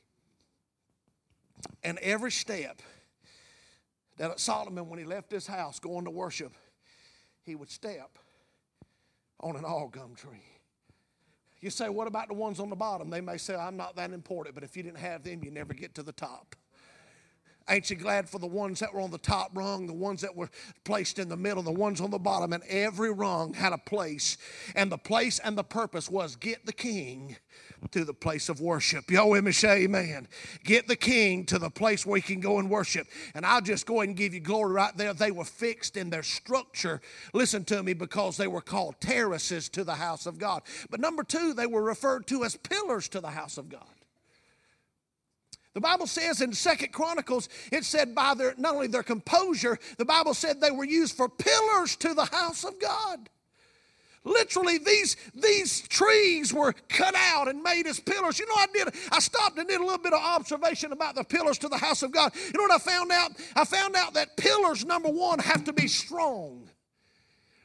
And 1.84 1.98
every 1.98 2.30
step 2.30 2.80
that 4.16 4.40
Solomon, 4.40 4.88
when 4.88 4.98
he 4.98 5.04
left 5.04 5.30
his 5.30 5.46
house 5.46 5.78
going 5.78 6.06
to 6.06 6.10
worship, 6.10 6.54
he 7.42 7.54
would 7.54 7.70
step 7.70 8.18
on 9.40 9.56
an 9.56 9.64
algum 9.64 10.14
tree. 10.14 10.49
You 11.60 11.70
say, 11.70 11.88
what 11.88 12.06
about 12.06 12.28
the 12.28 12.34
ones 12.34 12.58
on 12.58 12.70
the 12.70 12.76
bottom? 12.76 13.10
They 13.10 13.20
may 13.20 13.36
say, 13.36 13.54
I'm 13.54 13.76
not 13.76 13.96
that 13.96 14.12
important, 14.12 14.54
but 14.54 14.64
if 14.64 14.76
you 14.76 14.82
didn't 14.82 14.98
have 14.98 15.22
them, 15.22 15.44
you 15.44 15.50
never 15.50 15.74
get 15.74 15.94
to 15.96 16.02
the 16.02 16.12
top. 16.12 16.56
Ain't 17.68 17.90
you 17.90 17.96
glad 17.96 18.28
for 18.28 18.38
the 18.38 18.46
ones 18.46 18.80
that 18.80 18.92
were 18.92 19.00
on 19.00 19.10
the 19.10 19.18
top 19.18 19.50
rung, 19.54 19.86
the 19.86 19.92
ones 19.92 20.20
that 20.22 20.34
were 20.34 20.50
placed 20.84 21.18
in 21.18 21.28
the 21.28 21.36
middle, 21.36 21.62
the 21.62 21.70
ones 21.70 22.00
on 22.00 22.10
the 22.10 22.18
bottom? 22.18 22.52
And 22.52 22.62
every 22.64 23.12
rung 23.12 23.54
had 23.54 23.72
a 23.72 23.78
place. 23.78 24.38
And 24.74 24.90
the 24.90 24.98
place 24.98 25.38
and 25.38 25.56
the 25.56 25.64
purpose 25.64 26.10
was 26.10 26.36
get 26.36 26.66
the 26.66 26.72
king 26.72 27.36
to 27.92 28.04
the 28.04 28.14
place 28.14 28.48
of 28.48 28.60
worship. 28.60 29.10
Y'all 29.10 29.30
with 29.30 29.44
me 29.44 29.52
amen. 29.64 30.28
Get 30.64 30.86
the 30.86 30.96
king 30.96 31.44
to 31.46 31.58
the 31.58 31.70
place 31.70 32.04
where 32.04 32.20
he 32.20 32.22
can 32.22 32.40
go 32.40 32.58
and 32.58 32.68
worship. 32.68 33.06
And 33.34 33.46
I'll 33.46 33.60
just 33.60 33.86
go 33.86 33.96
ahead 33.96 34.08
and 34.08 34.16
give 34.16 34.34
you 34.34 34.40
glory 34.40 34.72
right 34.72 34.96
there. 34.96 35.14
They 35.14 35.30
were 35.30 35.44
fixed 35.44 35.96
in 35.96 36.10
their 36.10 36.22
structure, 36.22 37.00
listen 37.32 37.64
to 37.66 37.82
me, 37.82 37.94
because 37.94 38.36
they 38.36 38.46
were 38.46 38.60
called 38.60 39.00
terraces 39.00 39.68
to 39.70 39.84
the 39.84 39.94
house 39.94 40.26
of 40.26 40.38
God. 40.38 40.62
But 40.90 41.00
number 41.00 41.22
two, 41.24 41.54
they 41.54 41.66
were 41.66 41.82
referred 41.82 42.26
to 42.28 42.44
as 42.44 42.56
pillars 42.56 43.08
to 43.10 43.20
the 43.20 43.30
house 43.30 43.58
of 43.58 43.68
God. 43.68 43.99
The 45.74 45.80
Bible 45.80 46.06
says 46.06 46.40
in 46.40 46.52
Second 46.52 46.92
Chronicles, 46.92 47.48
it 47.70 47.84
said 47.84 48.14
by 48.14 48.34
their 48.34 48.54
not 48.58 48.74
only 48.74 48.88
their 48.88 49.04
composure, 49.04 49.78
the 49.98 50.04
Bible 50.04 50.34
said 50.34 50.60
they 50.60 50.72
were 50.72 50.84
used 50.84 51.16
for 51.16 51.28
pillars 51.28 51.94
to 51.96 52.12
the 52.12 52.24
house 52.24 52.64
of 52.64 52.80
God. 52.80 53.28
Literally, 54.24 54.76
these, 54.76 55.16
these 55.34 55.80
trees 55.88 56.52
were 56.52 56.74
cut 56.88 57.14
out 57.16 57.48
and 57.48 57.62
made 57.62 57.86
as 57.86 57.98
pillars. 58.00 58.38
You 58.38 58.46
know, 58.46 58.54
I 58.54 58.66
did, 58.72 58.94
I 59.10 59.18
stopped 59.18 59.58
and 59.58 59.66
did 59.66 59.80
a 59.80 59.82
little 59.82 59.98
bit 59.98 60.12
of 60.12 60.20
observation 60.20 60.92
about 60.92 61.14
the 61.14 61.24
pillars 61.24 61.56
to 61.58 61.68
the 61.68 61.78
house 61.78 62.02
of 62.02 62.12
God. 62.12 62.32
You 62.34 62.58
know 62.58 62.64
what 62.64 62.72
I 62.72 62.78
found 62.78 63.10
out? 63.12 63.32
I 63.56 63.64
found 63.64 63.96
out 63.96 64.14
that 64.14 64.36
pillars, 64.36 64.84
number 64.84 65.08
one, 65.08 65.38
have 65.38 65.64
to 65.64 65.72
be 65.72 65.88
strong. 65.88 66.68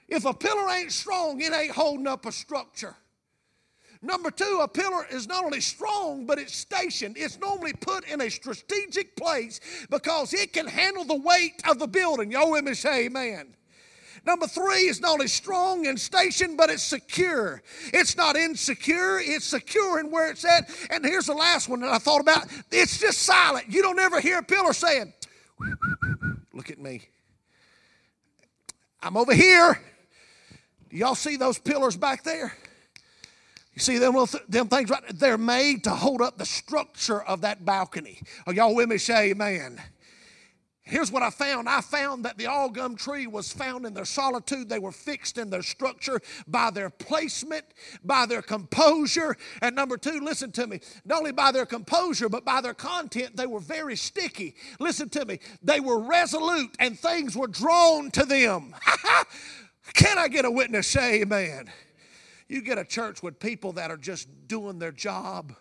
If 0.08 0.24
a 0.24 0.34
pillar 0.34 0.70
ain't 0.70 0.94
strong, 0.94 1.42
it 1.42 1.52
ain't 1.54 1.72
holding 1.72 2.08
up 2.08 2.26
a 2.26 2.32
structure. 2.32 2.96
Number 4.06 4.30
two, 4.30 4.60
a 4.62 4.68
pillar 4.68 5.08
is 5.10 5.28
not 5.28 5.44
only 5.44 5.62
strong, 5.62 6.28
but 6.28 6.38
it's 6.38 6.56
stationed. 6.56 7.18
It's 7.18 7.40
normally 7.40 7.74
put 7.74 8.08
in 8.08 8.22
a 8.22 8.30
strategic 8.30 9.16
place 9.16 9.60
because 9.90 10.32
it 10.32 10.54
can 10.54 10.68
handle 10.68 11.04
the 11.04 11.16
weight 11.16 11.60
of 11.68 11.80
the 11.80 11.88
building. 11.88 12.32
Y'all 12.32 12.52
with 12.52 12.64
me 12.64 12.76
say 12.76 13.08
amen. 13.08 13.56
Number 14.24 14.46
three 14.46 14.88
is 14.88 15.02
not 15.02 15.14
only 15.14 15.28
strong 15.28 15.88
and 15.88 16.00
stationed, 16.00 16.56
but 16.56 16.70
it's 16.70 16.84
secure. 16.84 17.64
It's 17.94 18.16
not 18.16 18.36
insecure, 18.36 19.20
it's 19.20 19.46
secure 19.46 20.00
in 20.00 20.12
where 20.12 20.30
it's 20.30 20.46
at. 20.46 20.70
And 20.92 21.04
here's 21.04 21.26
the 21.26 21.34
last 21.34 21.68
one 21.68 21.82
that 21.82 21.90
I 21.90 21.98
thought 21.98 22.22
about 22.22 22.46
it's 22.72 23.00
just 23.00 23.24
silent. 23.24 23.70
You 23.70 23.82
don't 23.82 24.00
ever 24.00 24.20
hear 24.20 24.38
a 24.38 24.44
pillar 24.44 24.74
saying, 24.74 25.14
Look 26.54 26.70
at 26.70 26.78
me. 26.78 27.02
I'm 29.02 29.18
over 29.18 29.34
here. 29.34 29.80
Y'all 30.92 31.16
see 31.16 31.38
those 31.38 31.58
pillars 31.58 31.98
back 31.98 32.24
there? 32.24 32.54
You 33.76 33.82
see 33.82 33.98
them 33.98 34.14
little 34.14 34.28
th- 34.28 34.46
them 34.48 34.70
things 34.70 34.90
right? 34.90 35.04
They're 35.14 35.38
made 35.38 35.84
to 35.84 35.92
hold 35.92 36.22
up 36.22 36.38
the 36.38 36.46
structure 36.46 37.22
of 37.22 37.42
that 37.42 37.66
balcony. 37.66 38.22
Are 38.48 38.54
y'all 38.54 38.74
with 38.74 38.90
me? 38.90 38.98
Say 38.98 39.32
amen. 39.32 39.82
Here's 40.88 41.12
what 41.12 41.24
I 41.24 41.32
found. 41.32 41.68
I 41.68 41.82
found 41.82 42.26
that 42.26 42.38
the 42.38 42.46
algum 42.46 42.96
tree 42.96 43.26
was 43.26 43.52
found 43.52 43.88
in 43.88 43.96
their 43.96 44.06
solitude. 44.06 44.70
They 44.70 44.78
were 44.78 44.92
fixed 44.92 45.40
in 45.40 45.50
their 45.50 45.64
structure 45.64 46.22
by 46.48 46.70
their 46.70 46.92
placement, 46.92 47.66
by 48.04 48.28
their 48.28 48.44
composure. 48.44 49.36
And 49.64 49.76
number 49.76 49.98
two, 49.98 50.20
listen 50.20 50.52
to 50.54 50.68
me, 50.68 50.80
not 51.04 51.18
only 51.18 51.32
by 51.32 51.52
their 51.52 51.66
composure, 51.66 52.30
but 52.30 52.46
by 52.46 52.62
their 52.62 52.76
content, 52.76 53.36
they 53.36 53.48
were 53.48 53.60
very 53.60 53.96
sticky. 53.96 54.56
Listen 54.80 55.10
to 55.10 55.26
me, 55.26 55.40
they 55.64 55.80
were 55.80 56.00
resolute 56.00 56.76
and 56.80 56.98
things 57.00 57.36
were 57.36 57.48
drawn 57.48 58.12
to 58.12 58.24
them. 58.24 58.76
Can 59.96 60.20
I 60.20 60.28
get 60.28 60.46
a 60.46 60.52
witness? 60.52 60.86
Say 60.86 61.22
amen. 61.24 61.72
You 62.48 62.62
get 62.62 62.78
a 62.78 62.86
church 62.86 63.24
with 63.24 63.40
people 63.40 63.74
that 63.74 63.92
are 63.92 63.98
just 63.98 64.48
doing 64.48 64.80
their 64.80 64.92
job, 64.92 65.54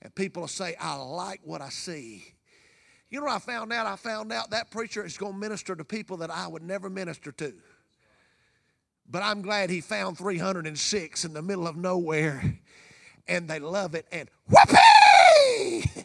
and 0.00 0.14
people 0.14 0.42
will 0.42 0.48
say, 0.48 0.76
I 0.80 0.94
like 0.96 1.40
what 1.44 1.60
I 1.60 1.68
see. 1.68 2.24
You 3.08 3.20
know 3.20 3.26
I 3.26 3.40
found 3.40 3.72
out? 3.72 3.86
I 3.86 3.96
found 3.96 4.32
out 4.32 4.50
that 4.50 4.70
preacher 4.70 5.04
is 5.04 5.18
going 5.18 5.32
to 5.32 5.38
minister 5.38 5.74
to 5.74 5.84
people 5.84 6.18
that 6.18 6.30
I 6.30 6.46
would 6.46 6.62
never 6.62 6.88
minister 6.88 7.32
to. 7.32 7.52
But 9.10 9.24
I'm 9.24 9.42
glad 9.42 9.70
he 9.70 9.80
found 9.80 10.16
306 10.16 11.24
in 11.24 11.32
the 11.32 11.42
middle 11.42 11.66
of 11.66 11.76
nowhere 11.76 12.60
and 13.30 13.48
they 13.48 13.58
love 13.58 13.94
it 13.94 14.06
and 14.12 14.28
whoopee! 14.48 16.04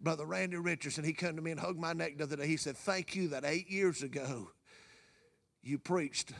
Brother 0.00 0.26
Randy 0.26 0.56
Richardson, 0.56 1.04
he 1.04 1.12
came 1.12 1.36
to 1.36 1.42
me 1.42 1.50
and 1.50 1.60
hugged 1.60 1.78
my 1.78 1.92
neck 1.92 2.18
the 2.18 2.24
other 2.24 2.36
day. 2.36 2.46
He 2.46 2.56
said, 2.56 2.76
Thank 2.76 3.14
you 3.14 3.28
that 3.28 3.44
eight 3.44 3.70
years 3.70 4.02
ago 4.02 4.50
you 5.62 5.78
preached. 5.78 6.32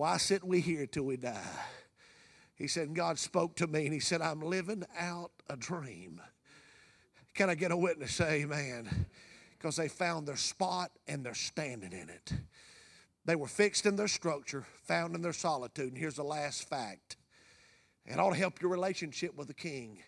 Why 0.00 0.16
sit 0.16 0.42
we 0.42 0.60
here 0.60 0.86
till 0.86 1.02
we 1.02 1.18
die? 1.18 1.36
He 2.54 2.68
said, 2.68 2.94
God 2.94 3.18
spoke 3.18 3.54
to 3.56 3.66
me 3.66 3.84
and 3.84 3.92
he 3.92 4.00
said, 4.00 4.22
I'm 4.22 4.40
living 4.40 4.82
out 4.98 5.30
a 5.50 5.58
dream. 5.58 6.22
Can 7.34 7.50
I 7.50 7.54
get 7.54 7.70
a 7.70 7.76
witness? 7.76 8.14
Say 8.14 8.40
amen. 8.40 8.88
Because 9.58 9.76
they 9.76 9.88
found 9.88 10.26
their 10.26 10.38
spot 10.38 10.90
and 11.06 11.22
they're 11.22 11.34
standing 11.34 11.92
in 11.92 12.08
it. 12.08 12.32
They 13.26 13.36
were 13.36 13.46
fixed 13.46 13.84
in 13.84 13.96
their 13.96 14.08
structure, 14.08 14.64
found 14.84 15.14
in 15.14 15.20
their 15.20 15.34
solitude. 15.34 15.88
And 15.88 15.98
here's 15.98 16.16
the 16.16 16.22
last 16.22 16.66
fact 16.66 17.18
it 18.06 18.18
ought 18.18 18.30
to 18.30 18.36
help 18.36 18.62
your 18.62 18.70
relationship 18.70 19.36
with 19.36 19.48
the 19.48 19.54
king. 19.54 19.98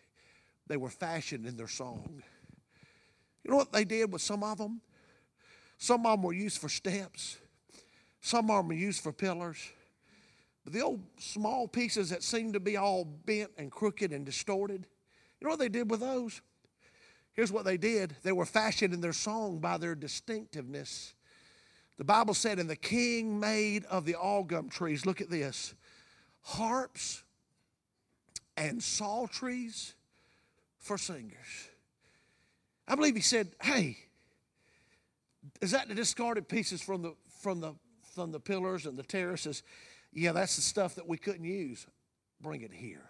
They 0.69 0.79
were 0.79 0.89
fashioned 0.89 1.45
in 1.45 1.59
their 1.59 1.69
song. 1.69 2.23
You 3.45 3.51
know 3.51 3.59
what 3.59 3.73
they 3.73 3.85
did 3.85 4.11
with 4.11 4.23
some 4.23 4.43
of 4.43 4.57
them? 4.57 4.81
Some 5.77 6.07
of 6.07 6.13
them 6.13 6.23
were 6.23 6.33
used 6.33 6.63
for 6.63 6.71
steps, 6.71 7.37
some 8.23 8.51
of 8.51 8.57
them 8.57 8.69
were 8.69 8.73
used 8.73 9.03
for 9.03 9.13
pillars. 9.13 9.59
But 10.65 10.73
the 10.73 10.81
old 10.81 11.03
small 11.19 11.67
pieces 11.67 12.11
that 12.11 12.23
seemed 12.23 12.55
to 12.55 12.61
be 12.61 12.77
all 12.77 13.05
bent 13.05 13.51
and 13.59 13.71
crooked 13.71 14.13
and 14.13 14.25
distorted, 14.25 14.87
you 15.41 15.47
know 15.47 15.51
what 15.51 15.59
they 15.59 15.69
did 15.69 15.91
with 15.91 16.01
those? 16.01 16.41
Here's 17.33 17.51
what 17.51 17.65
they 17.65 17.77
did 17.77 18.15
they 18.23 18.33
were 18.33 18.47
fashioned 18.47 18.95
in 18.95 19.01
their 19.01 19.13
song 19.13 19.59
by 19.59 19.79
their 19.79 19.95
distinctiveness. 19.95 21.15
The 21.99 22.05
Bible 22.05 22.35
said, 22.35 22.59
and 22.59 22.69
the 22.69 22.77
king 22.77 23.39
made 23.39 23.85
of 23.87 24.05
the 24.05 24.15
algum 24.15 24.71
trees, 24.71 25.07
look 25.07 25.21
at 25.21 25.31
this, 25.31 25.75
harps 26.41 27.23
and 28.57 28.83
psalteries 28.83 29.95
for 30.79 30.99
singers. 30.99 31.69
I 32.89 32.95
believe 32.95 33.15
he 33.15 33.23
said, 33.23 33.55
hey, 33.63 33.99
is 35.61 35.71
that 35.71 35.89
the 35.89 35.95
discarded 35.95 36.49
pieces 36.49 36.83
from 36.83 37.03
the 37.03 37.15
from 37.41 37.61
the 37.61 37.75
from 38.15 38.31
the 38.31 38.41
pillars 38.41 38.87
and 38.87 38.97
the 38.97 39.03
terraces? 39.03 39.63
Yeah, 40.13 40.33
that's 40.33 40.57
the 40.57 40.63
stuff 40.63 40.97
that 40.97 41.09
we 41.09 41.17
couldn't 41.17 41.45
use. 41.45 41.87
Bring 42.41 42.63
it 42.63 42.73
here. 42.73 43.09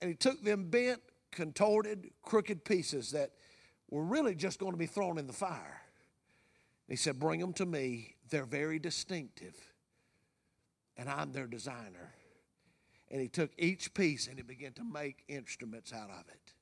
And 0.00 0.10
he 0.10 0.16
took 0.16 0.42
them 0.42 0.68
bent 0.68 1.00
contorted, 1.30 2.10
crooked 2.22 2.64
pieces 2.64 3.10
that 3.10 3.30
were 3.90 4.04
really 4.04 4.34
just 4.34 4.58
going 4.58 4.72
to 4.72 4.78
be 4.78 4.86
thrown 4.86 5.18
in 5.18 5.26
the 5.26 5.32
fire. 5.32 5.82
He 6.88 6.96
said, 6.96 7.18
Bring 7.18 7.40
them 7.40 7.52
to 7.54 7.66
me. 7.66 8.14
They're 8.30 8.44
very 8.44 8.78
distinctive, 8.78 9.54
and 10.96 11.08
I'm 11.08 11.32
their 11.32 11.46
designer. 11.46 12.14
And 13.10 13.20
he 13.20 13.28
took 13.28 13.50
each 13.58 13.94
piece 13.94 14.26
and 14.26 14.36
he 14.36 14.42
began 14.42 14.72
to 14.72 14.84
make 14.84 15.24
instruments 15.28 15.92
out 15.92 16.10
of 16.10 16.24
it. 16.28 16.54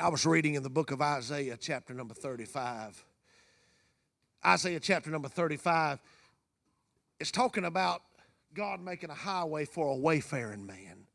I 0.00 0.08
was 0.08 0.24
reading 0.24 0.54
in 0.54 0.62
the 0.62 0.70
book 0.70 0.92
of 0.92 1.02
Isaiah, 1.02 1.56
chapter 1.60 1.92
number 1.92 2.14
35. 2.14 3.04
Isaiah, 4.46 4.78
chapter 4.80 5.10
number 5.10 5.28
35, 5.28 5.98
is 7.20 7.30
talking 7.30 7.64
about 7.64 8.02
God 8.54 8.80
making 8.80 9.10
a 9.10 9.14
highway 9.14 9.64
for 9.64 9.88
a 9.88 9.96
wayfaring 9.96 10.66
man. 10.66 11.06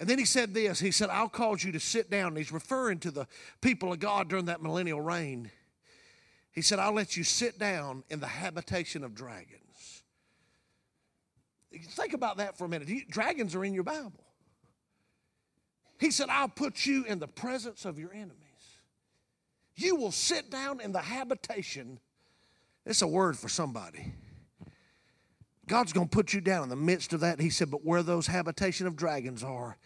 And 0.00 0.08
then 0.08 0.18
he 0.18 0.24
said 0.24 0.52
this 0.52 0.80
He 0.80 0.90
said, 0.90 1.10
I'll 1.10 1.28
cause 1.28 1.62
you 1.62 1.72
to 1.72 1.80
sit 1.80 2.10
down. 2.10 2.28
And 2.28 2.38
he's 2.38 2.52
referring 2.52 2.98
to 3.00 3.10
the 3.10 3.26
people 3.60 3.92
of 3.92 4.00
God 4.00 4.28
during 4.28 4.46
that 4.46 4.62
millennial 4.62 5.00
reign. 5.00 5.50
He 6.50 6.60
said, 6.60 6.78
I'll 6.78 6.92
let 6.92 7.16
you 7.16 7.24
sit 7.24 7.58
down 7.58 8.04
in 8.10 8.20
the 8.20 8.26
habitation 8.26 9.04
of 9.04 9.14
dragons. 9.14 10.02
Think 11.72 12.12
about 12.12 12.36
that 12.38 12.58
for 12.58 12.66
a 12.66 12.68
minute. 12.68 12.88
Dragons 13.08 13.54
are 13.54 13.64
in 13.64 13.72
your 13.72 13.84
Bible. 13.84 14.24
He 15.98 16.10
said, 16.10 16.28
I'll 16.28 16.48
put 16.48 16.84
you 16.84 17.04
in 17.04 17.20
the 17.20 17.28
presence 17.28 17.84
of 17.84 17.98
your 17.98 18.12
enemies. 18.12 18.36
You 19.76 19.96
will 19.96 20.10
sit 20.10 20.50
down 20.50 20.80
in 20.80 20.92
the 20.92 21.00
habitation. 21.00 22.00
It's 22.84 23.02
a 23.02 23.06
word 23.06 23.38
for 23.38 23.48
somebody. 23.48 24.12
God's 25.68 25.92
going 25.92 26.08
to 26.08 26.14
put 26.14 26.32
you 26.32 26.40
down 26.40 26.64
in 26.64 26.68
the 26.68 26.76
midst 26.76 27.12
of 27.12 27.20
that. 27.20 27.40
He 27.40 27.50
said, 27.50 27.70
But 27.70 27.84
where 27.84 28.02
those 28.02 28.26
habitation 28.26 28.86
of 28.86 28.96
dragons 28.96 29.44
are, 29.44 29.76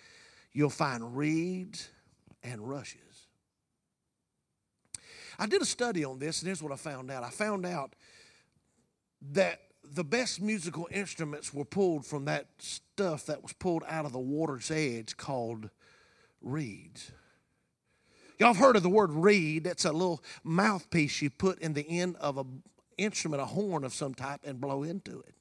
you'll 0.52 0.70
find 0.70 1.16
reeds 1.16 1.90
and 2.42 2.66
rushes. 2.68 3.00
I 5.38 5.46
did 5.46 5.60
a 5.60 5.66
study 5.66 6.04
on 6.04 6.18
this, 6.18 6.40
and 6.40 6.46
here's 6.46 6.62
what 6.62 6.72
I 6.72 6.76
found 6.76 7.10
out. 7.10 7.22
I 7.22 7.30
found 7.30 7.66
out 7.66 7.94
that 9.32 9.60
the 9.84 10.04
best 10.04 10.40
musical 10.40 10.88
instruments 10.90 11.52
were 11.52 11.64
pulled 11.64 12.06
from 12.06 12.24
that 12.24 12.48
stuff 12.58 13.26
that 13.26 13.42
was 13.42 13.52
pulled 13.52 13.84
out 13.86 14.06
of 14.06 14.12
the 14.12 14.18
water's 14.18 14.70
edge 14.70 15.16
called 15.16 15.68
reeds. 16.40 17.12
Y'all 18.38 18.48
have 18.48 18.56
heard 18.56 18.76
of 18.76 18.82
the 18.82 18.88
word 18.88 19.12
reed. 19.12 19.64
That's 19.64 19.84
a 19.84 19.92
little 19.92 20.22
mouthpiece 20.42 21.22
you 21.22 21.30
put 21.30 21.58
in 21.60 21.72
the 21.72 21.88
end 21.88 22.16
of 22.16 22.38
an 22.38 22.62
instrument, 22.98 23.42
a 23.42 23.46
horn 23.46 23.84
of 23.84 23.94
some 23.94 24.14
type, 24.14 24.40
and 24.44 24.60
blow 24.60 24.82
into 24.82 25.20
it. 25.20 25.35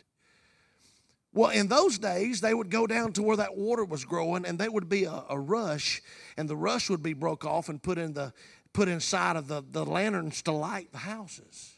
Well, 1.36 1.50
in 1.50 1.68
those 1.68 2.00
days, 2.00 2.40
they 2.40 2.54
would 2.54 2.70
go 2.70 2.88
down 2.88 3.12
to 3.12 3.22
where 3.22 3.36
that 3.36 3.58
water 3.58 3.84
was 3.84 4.06
growing, 4.06 4.46
and 4.46 4.58
there 4.58 4.72
would 4.72 4.88
be 4.88 5.04
a, 5.04 5.22
a, 5.30 5.38
rush, 5.38 6.02
and 6.38 6.48
the 6.48 6.56
rush 6.56 6.90
would 6.90 7.04
be 7.04 7.12
broke 7.12 7.44
off 7.44 7.68
and 7.68 7.84
put 7.84 7.98
in 7.98 8.14
the 8.14 8.32
put 8.72 8.88
inside 8.88 9.36
of 9.36 9.50
the, 9.50 9.62
the 9.70 9.86
lanterns 9.86 10.42
to 10.44 10.54
light 10.54 10.94
the 10.94 11.00
houses. 11.00 11.74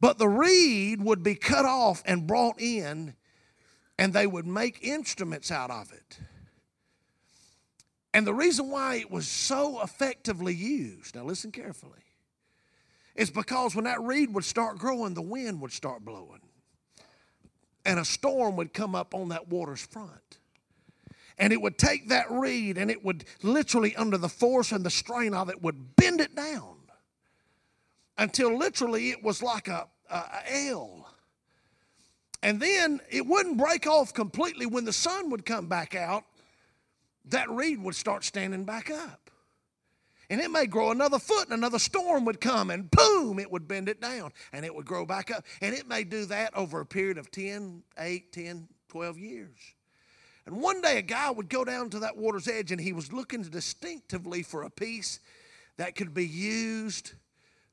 But 0.00 0.18
the 0.18 0.28
reed 0.28 1.02
would 1.02 1.24
be 1.24 1.34
cut 1.34 1.64
off 1.64 2.04
and 2.06 2.28
brought 2.28 2.60
in, 2.60 3.16
and 3.98 4.12
they 4.12 4.28
would 4.28 4.46
make 4.46 4.78
instruments 4.80 5.50
out 5.50 5.72
of 5.72 5.90
it. 5.92 6.20
And 8.14 8.24
the 8.24 8.34
reason 8.34 8.70
why 8.70 8.96
it 8.96 9.10
was 9.10 9.26
so 9.26 9.82
effectively 9.82 10.54
used, 10.54 11.16
now 11.16 11.24
listen 11.24 11.50
carefully, 11.50 12.04
is 13.16 13.28
because 13.28 13.74
when 13.74 13.86
that 13.86 14.00
reed 14.00 14.32
would 14.32 14.44
start 14.44 14.78
growing, 14.78 15.14
the 15.14 15.20
wind 15.20 15.60
would 15.60 15.72
start 15.72 16.04
blowing 16.04 16.40
and 17.90 17.98
a 17.98 18.04
storm 18.04 18.54
would 18.54 18.72
come 18.72 18.94
up 18.94 19.16
on 19.16 19.30
that 19.30 19.48
water's 19.48 19.84
front. 19.84 20.38
and 21.38 21.52
it 21.52 21.60
would 21.60 21.76
take 21.76 22.08
that 22.10 22.30
reed 22.30 22.78
and 22.78 22.90
it 22.90 23.04
would 23.04 23.24
literally, 23.42 23.96
under 23.96 24.16
the 24.18 24.28
force 24.28 24.72
and 24.72 24.84
the 24.84 24.90
strain 24.90 25.34
of 25.34 25.48
it, 25.48 25.60
would 25.62 25.96
bend 25.96 26.20
it 26.20 26.36
down 26.36 26.76
until 28.18 28.56
literally 28.56 29.10
it 29.10 29.24
was 29.24 29.42
like 29.42 29.66
a, 29.66 29.88
a, 30.10 30.14
a 30.14 30.68
L. 30.68 31.08
And 32.42 32.60
then 32.60 33.00
it 33.10 33.26
wouldn't 33.26 33.56
break 33.56 33.86
off 33.86 34.14
completely 34.14 34.66
when 34.66 34.84
the 34.84 34.92
sun 34.92 35.30
would 35.30 35.44
come 35.44 35.66
back 35.66 35.94
out. 35.94 36.24
That 37.24 37.50
reed 37.50 37.82
would 37.82 37.96
start 37.96 38.22
standing 38.22 38.64
back 38.64 38.90
up. 38.90 39.29
And 40.30 40.40
it 40.40 40.50
may 40.50 40.66
grow 40.66 40.92
another 40.92 41.18
foot 41.18 41.46
and 41.46 41.54
another 41.54 41.80
storm 41.80 42.24
would 42.24 42.40
come 42.40 42.70
and 42.70 42.88
boom, 42.88 43.40
it 43.40 43.50
would 43.50 43.66
bend 43.66 43.88
it 43.88 44.00
down 44.00 44.30
and 44.52 44.64
it 44.64 44.72
would 44.72 44.86
grow 44.86 45.04
back 45.04 45.28
up. 45.32 45.44
And 45.60 45.74
it 45.74 45.88
may 45.88 46.04
do 46.04 46.24
that 46.26 46.56
over 46.56 46.80
a 46.80 46.86
period 46.86 47.18
of 47.18 47.32
10, 47.32 47.82
8, 47.98 48.32
10, 48.32 48.68
12 48.88 49.18
years. 49.18 49.58
And 50.46 50.62
one 50.62 50.80
day 50.80 50.98
a 50.98 51.02
guy 51.02 51.32
would 51.32 51.48
go 51.48 51.64
down 51.64 51.90
to 51.90 51.98
that 51.98 52.16
water's 52.16 52.46
edge 52.46 52.70
and 52.70 52.80
he 52.80 52.92
was 52.92 53.12
looking 53.12 53.42
distinctively 53.42 54.44
for 54.44 54.62
a 54.62 54.70
piece 54.70 55.18
that 55.78 55.96
could 55.96 56.14
be 56.14 56.26
used 56.26 57.14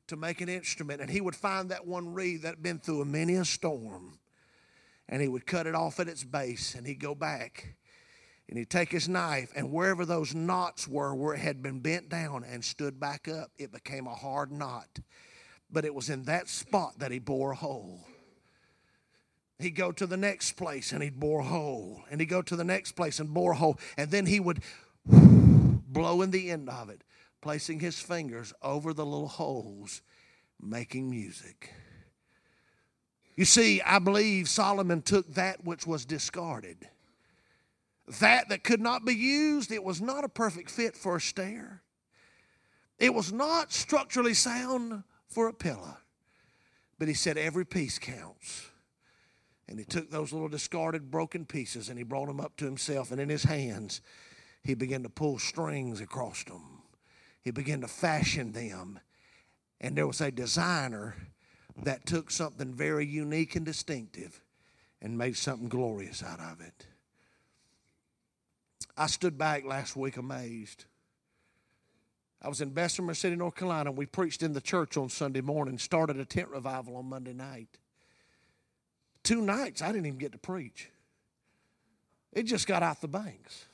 to 0.07 0.15
make 0.15 0.41
an 0.41 0.49
instrument. 0.49 0.99
And 0.99 1.11
he 1.11 1.21
would 1.21 1.35
find 1.35 1.69
that 1.69 1.85
one 1.85 2.11
reed 2.11 2.41
that 2.41 2.55
had 2.55 2.63
been 2.63 2.79
through 2.79 3.05
many 3.05 3.35
a 3.35 3.45
storm 3.45 4.17
and 5.07 5.21
he 5.21 5.27
would 5.27 5.45
cut 5.45 5.67
it 5.67 5.75
off 5.75 5.99
at 5.99 6.07
its 6.07 6.23
base 6.23 6.73
and 6.73 6.87
he'd 6.87 6.99
go 6.99 7.13
back 7.13 7.75
and 8.49 8.57
he'd 8.57 8.69
take 8.69 8.91
his 8.91 9.09
knife 9.09 9.51
and 9.55 9.71
wherever 9.71 10.05
those 10.05 10.33
knots 10.33 10.87
were 10.87 11.13
where 11.13 11.33
it 11.33 11.39
had 11.39 11.61
been 11.61 11.79
bent 11.79 12.09
down 12.09 12.43
and 12.43 12.63
stood 12.63 12.99
back 12.99 13.27
up 13.27 13.51
it 13.57 13.71
became 13.71 14.07
a 14.07 14.15
hard 14.15 14.51
knot. 14.51 14.99
But 15.69 15.83
it 15.83 15.93
was 15.93 16.09
in 16.09 16.23
that 16.23 16.47
spot 16.47 16.99
that 16.99 17.11
he 17.11 17.19
bore 17.19 17.51
a 17.51 17.55
hole. 17.55 17.99
He'd 19.59 19.71
go 19.71 19.91
to 19.91 20.05
the 20.05 20.17
next 20.17 20.53
place 20.53 20.91
and 20.91 21.03
he'd 21.03 21.19
bore 21.19 21.41
a 21.41 21.43
hole. 21.43 22.03
And 22.09 22.21
he'd 22.21 22.27
go 22.27 22.41
to 22.41 22.55
the 22.55 22.63
next 22.63 22.93
place 22.93 23.19
and 23.19 23.33
bore 23.33 23.51
a 23.51 23.55
hole. 23.55 23.77
And 23.97 24.09
then 24.11 24.25
he 24.25 24.39
would 24.39 24.61
blow 25.05 26.21
in 26.21 26.31
the 26.31 26.51
end 26.51 26.69
of 26.69 26.89
it 26.89 27.03
placing 27.41 27.79
his 27.79 27.99
fingers 27.99 28.53
over 28.61 28.93
the 28.93 29.05
little 29.05 29.27
holes 29.27 30.01
making 30.59 31.09
music. 31.09 31.71
You 33.35 33.45
see, 33.45 33.81
I 33.81 33.99
believe 33.99 34.49
Solomon 34.49 35.01
took 35.01 35.33
that 35.35 35.63
which 35.63 35.85
was 35.85 36.05
discarded. 36.05 36.87
That 38.19 38.49
that 38.49 38.63
could 38.63 38.79
not 38.79 39.05
be 39.05 39.13
used, 39.13 39.71
it 39.71 39.83
was 39.83 40.01
not 40.01 40.23
a 40.23 40.29
perfect 40.29 40.69
fit 40.69 40.95
for 40.95 41.17
a 41.17 41.21
stair. 41.21 41.81
It 42.99 43.13
was 43.13 43.31
not 43.31 43.71
structurally 43.71 44.33
sound 44.33 45.03
for 45.27 45.47
a 45.47 45.53
pillar. 45.53 45.97
But 46.97 47.07
he 47.07 47.13
said 47.13 47.37
every 47.37 47.65
piece 47.65 47.99
counts. 47.99 48.71
And 49.67 49.77
he 49.77 49.85
took 49.85 50.09
those 50.09 50.31
little 50.31 50.47
discarded, 50.47 51.11
broken 51.11 51.45
pieces 51.45 51.89
and 51.89 51.97
he 51.97 52.03
brought 52.03 52.27
them 52.27 52.39
up 52.39 52.55
to 52.57 52.65
himself. 52.65 53.11
And 53.11 53.19
in 53.19 53.29
his 53.29 53.43
hands, 53.43 54.01
he 54.63 54.73
began 54.73 55.03
to 55.03 55.09
pull 55.09 55.37
strings 55.37 56.01
across 56.01 56.43
them. 56.45 56.81
He 57.41 57.51
began 57.51 57.81
to 57.81 57.87
fashion 57.87 58.53
them. 58.53 58.99
And 59.79 59.95
there 59.95 60.07
was 60.07 60.21
a 60.21 60.31
designer 60.31 61.15
that 61.83 62.05
took 62.05 62.31
something 62.31 62.73
very 62.73 63.05
unique 63.05 63.55
and 63.55 63.65
distinctive 63.65 64.41
and 65.01 65.17
made 65.17 65.37
something 65.37 65.67
glorious 65.67 66.23
out 66.23 66.39
of 66.39 66.61
it. 66.61 66.87
I 68.97 69.07
stood 69.07 69.37
back 69.37 69.65
last 69.65 69.95
week 69.95 70.17
amazed. 70.17 70.85
I 72.41 72.49
was 72.49 72.61
in 72.61 72.69
Bessemer 72.69 73.13
City, 73.13 73.35
North 73.35 73.55
Carolina. 73.55 73.89
And 73.89 73.97
we 73.97 74.05
preached 74.05 74.43
in 74.43 74.53
the 74.53 74.61
church 74.61 74.97
on 74.97 75.09
Sunday 75.09 75.41
morning, 75.41 75.77
started 75.77 76.19
a 76.19 76.25
tent 76.25 76.49
revival 76.49 76.95
on 76.95 77.05
Monday 77.05 77.33
night. 77.33 77.69
Two 79.23 79.41
nights, 79.41 79.81
I 79.81 79.87
didn't 79.91 80.05
even 80.05 80.19
get 80.19 80.31
to 80.31 80.37
preach. 80.37 80.89
It 82.33 82.43
just 82.43 82.67
got 82.67 82.83
out 82.83 83.01
the 83.01 83.07
banks. 83.07 83.65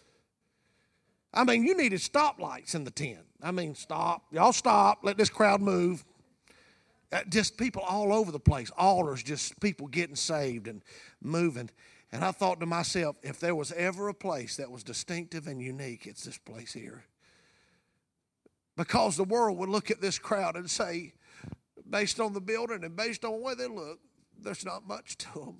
I 1.33 1.43
mean, 1.43 1.63
you 1.63 1.75
needed 1.75 1.99
stoplights 1.99 2.75
in 2.75 2.83
the 2.83 2.91
tent. 2.91 3.25
I 3.41 3.51
mean, 3.51 3.75
stop. 3.75 4.23
Y'all 4.31 4.53
stop. 4.53 4.99
Let 5.03 5.17
this 5.17 5.29
crowd 5.29 5.61
move. 5.61 6.05
Uh, 7.11 7.21
just 7.29 7.57
people 7.57 7.81
all 7.83 8.11
over 8.11 8.31
the 8.31 8.39
place, 8.39 8.71
altars, 8.77 9.21
just 9.21 9.59
people 9.59 9.87
getting 9.87 10.15
saved 10.15 10.67
and 10.67 10.81
moving. 11.21 11.69
And 12.13 12.23
I 12.23 12.31
thought 12.31 12.59
to 12.59 12.67
myself, 12.67 13.15
if 13.23 13.39
there 13.39 13.55
was 13.55 13.71
ever 13.71 14.07
a 14.07 14.13
place 14.13 14.57
that 14.57 14.69
was 14.69 14.83
distinctive 14.83 15.47
and 15.47 15.59
unique, 15.59 16.05
it's 16.05 16.23
this 16.23 16.37
place 16.37 16.71
here. 16.71 17.05
Because 18.77 19.17
the 19.17 19.23
world 19.23 19.57
would 19.57 19.69
look 19.69 19.89
at 19.89 19.99
this 19.99 20.19
crowd 20.19 20.55
and 20.55 20.69
say, 20.69 21.13
based 21.89 22.19
on 22.19 22.33
the 22.33 22.39
building 22.39 22.83
and 22.83 22.95
based 22.95 23.25
on 23.25 23.41
where 23.41 23.55
they 23.55 23.65
look, 23.65 23.97
there's 24.39 24.63
not 24.63 24.87
much 24.87 25.17
to 25.17 25.33
them. 25.33 25.57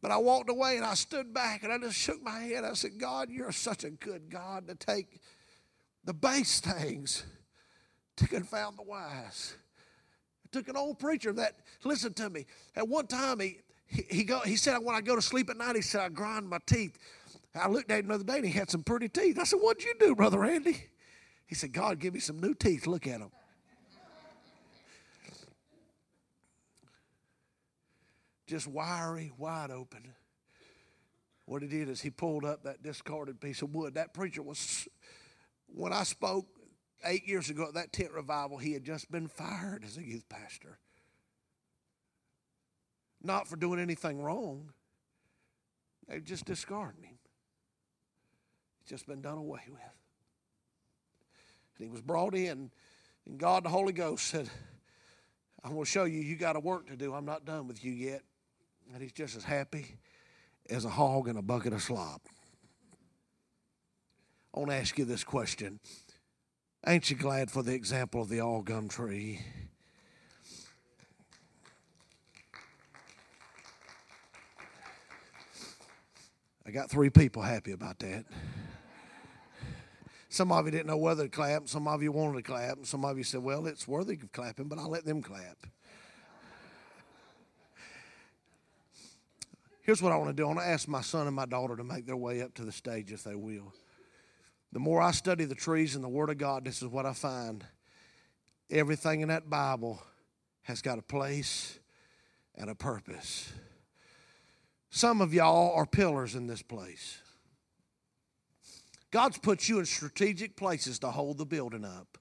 But 0.00 0.12
I 0.12 0.18
walked 0.18 0.50
away 0.50 0.76
and 0.76 0.86
I 0.86 0.94
stood 0.94 1.34
back 1.34 1.64
and 1.64 1.72
I 1.72 1.78
just 1.78 1.98
shook 1.98 2.22
my 2.22 2.38
head. 2.38 2.62
I 2.62 2.74
said, 2.74 2.92
God, 2.96 3.30
you're 3.30 3.50
such 3.50 3.82
a 3.82 3.90
good 3.90 4.30
God 4.30 4.68
to 4.68 4.76
take 4.76 5.20
the 6.04 6.14
base 6.14 6.60
things 6.60 7.24
to 8.18 8.28
confound 8.28 8.78
the 8.78 8.84
wise. 8.84 9.56
I 10.44 10.48
took 10.52 10.68
an 10.68 10.76
old 10.76 11.00
preacher 11.00 11.32
that, 11.32 11.56
listen 11.82 12.14
to 12.14 12.30
me, 12.30 12.46
at 12.76 12.86
one 12.86 13.08
time 13.08 13.40
he, 13.40 13.58
he, 13.88 14.04
he, 14.08 14.24
go, 14.24 14.40
he 14.40 14.56
said, 14.56 14.78
when 14.78 14.94
I 14.94 15.00
go 15.00 15.16
to 15.16 15.22
sleep 15.22 15.50
at 15.50 15.56
night, 15.56 15.74
he 15.74 15.82
said, 15.82 16.00
I 16.02 16.08
grind 16.10 16.48
my 16.48 16.58
teeth. 16.66 16.98
I 17.54 17.68
looked 17.68 17.90
at 17.90 18.00
him 18.00 18.08
the 18.08 18.14
other 18.14 18.24
day 18.24 18.36
and 18.36 18.46
he 18.46 18.52
had 18.52 18.70
some 18.70 18.82
pretty 18.82 19.08
teeth. 19.08 19.38
I 19.38 19.44
said, 19.44 19.58
What'd 19.60 19.82
you 19.82 19.94
do, 19.98 20.14
Brother 20.14 20.44
Andy? 20.44 20.84
He 21.46 21.54
said, 21.54 21.72
God, 21.72 21.98
give 21.98 22.14
me 22.14 22.20
some 22.20 22.40
new 22.40 22.54
teeth. 22.54 22.86
Look 22.86 23.06
at 23.06 23.20
them. 23.20 23.30
Just 28.46 28.66
wiry, 28.66 29.32
wide 29.36 29.70
open. 29.70 30.14
What 31.46 31.62
he 31.62 31.68
did 31.68 31.88
is 31.88 32.00
he 32.00 32.10
pulled 32.10 32.44
up 32.44 32.64
that 32.64 32.82
discarded 32.82 33.40
piece 33.40 33.62
of 33.62 33.74
wood. 33.74 33.94
That 33.94 34.12
preacher 34.12 34.42
was, 34.42 34.86
when 35.66 35.92
I 35.92 36.02
spoke, 36.02 36.46
eight 37.04 37.26
years 37.26 37.50
ago 37.50 37.66
at 37.68 37.74
that 37.74 37.92
tent 37.92 38.12
revival, 38.12 38.58
he 38.58 38.72
had 38.72 38.84
just 38.84 39.10
been 39.10 39.28
fired 39.28 39.84
as 39.84 39.96
a 39.96 40.02
youth 40.02 40.28
pastor. 40.28 40.78
Not 43.22 43.48
for 43.48 43.56
doing 43.56 43.80
anything 43.80 44.22
wrong, 44.22 44.72
they 46.08 46.20
just 46.20 46.44
discarded 46.44 47.04
him. 47.04 47.18
He's 48.80 48.88
just 48.88 49.06
been 49.06 49.20
done 49.20 49.38
away 49.38 49.62
with. 49.68 49.80
And 51.76 51.86
he 51.86 51.88
was 51.88 52.00
brought 52.00 52.34
in, 52.34 52.70
and 53.26 53.38
God, 53.38 53.64
the 53.64 53.68
Holy 53.68 53.92
Ghost, 53.92 54.26
said, 54.26 54.48
I'm 55.62 55.72
going 55.72 55.84
to 55.84 55.90
show 55.90 56.04
you, 56.04 56.20
you 56.20 56.36
got 56.36 56.56
a 56.56 56.60
work 56.60 56.88
to 56.88 56.96
do. 56.96 57.12
I'm 57.12 57.24
not 57.24 57.44
done 57.44 57.66
with 57.66 57.84
you 57.84 57.92
yet. 57.92 58.22
And 58.92 59.02
he's 59.02 59.12
just 59.12 59.36
as 59.36 59.44
happy 59.44 59.96
as 60.70 60.84
a 60.84 60.90
hog 60.90 61.28
in 61.28 61.36
a 61.36 61.42
bucket 61.42 61.72
of 61.72 61.82
slop. 61.82 62.22
I 64.54 64.60
want 64.60 64.70
to 64.70 64.76
ask 64.76 64.98
you 64.98 65.04
this 65.04 65.24
question 65.24 65.78
Ain't 66.86 67.10
you 67.10 67.16
glad 67.16 67.50
for 67.50 67.62
the 67.62 67.74
example 67.74 68.22
of 68.22 68.28
the 68.28 68.40
algum 68.40 68.88
tree? 68.88 69.40
I 76.68 76.70
got 76.70 76.90
three 76.90 77.08
people 77.08 77.40
happy 77.40 77.72
about 77.72 77.98
that. 78.00 78.26
Some 80.28 80.52
of 80.52 80.66
you 80.66 80.70
didn't 80.70 80.86
know 80.86 80.98
whether 80.98 81.22
to 81.22 81.28
clap. 81.30 81.66
Some 81.66 81.88
of 81.88 82.02
you 82.02 82.12
wanted 82.12 82.36
to 82.36 82.42
clap. 82.42 82.84
Some 82.84 83.06
of 83.06 83.16
you 83.16 83.24
said, 83.24 83.42
well, 83.42 83.66
it's 83.66 83.88
worthy 83.88 84.16
of 84.16 84.30
clapping, 84.32 84.68
but 84.68 84.78
I'll 84.78 84.90
let 84.90 85.06
them 85.06 85.22
clap. 85.22 85.56
Here's 89.80 90.02
what 90.02 90.12
I 90.12 90.16
want 90.16 90.28
to 90.28 90.34
do 90.34 90.42
I 90.42 90.48
want 90.48 90.58
to 90.58 90.66
ask 90.66 90.86
my 90.86 91.00
son 91.00 91.26
and 91.26 91.34
my 91.34 91.46
daughter 91.46 91.74
to 91.74 91.84
make 91.84 92.04
their 92.04 92.18
way 92.18 92.42
up 92.42 92.52
to 92.56 92.66
the 92.66 92.72
stage 92.72 93.12
if 93.12 93.24
they 93.24 93.34
will. 93.34 93.72
The 94.72 94.78
more 94.78 95.00
I 95.00 95.12
study 95.12 95.46
the 95.46 95.54
trees 95.54 95.94
and 95.94 96.04
the 96.04 96.08
Word 96.10 96.28
of 96.28 96.36
God, 96.36 96.66
this 96.66 96.82
is 96.82 96.88
what 96.88 97.06
I 97.06 97.14
find. 97.14 97.64
Everything 98.68 99.22
in 99.22 99.28
that 99.28 99.48
Bible 99.48 100.02
has 100.64 100.82
got 100.82 100.98
a 100.98 101.02
place 101.02 101.78
and 102.54 102.68
a 102.68 102.74
purpose. 102.74 103.54
Some 104.90 105.20
of 105.20 105.34
y'all 105.34 105.74
are 105.74 105.86
pillars 105.86 106.34
in 106.34 106.46
this 106.46 106.62
place. 106.62 107.18
God's 109.10 109.38
put 109.38 109.68
you 109.68 109.78
in 109.78 109.86
strategic 109.86 110.56
places 110.56 110.98
to 111.00 111.10
hold 111.10 111.38
the 111.38 111.46
building 111.46 111.84
up. 111.84 112.18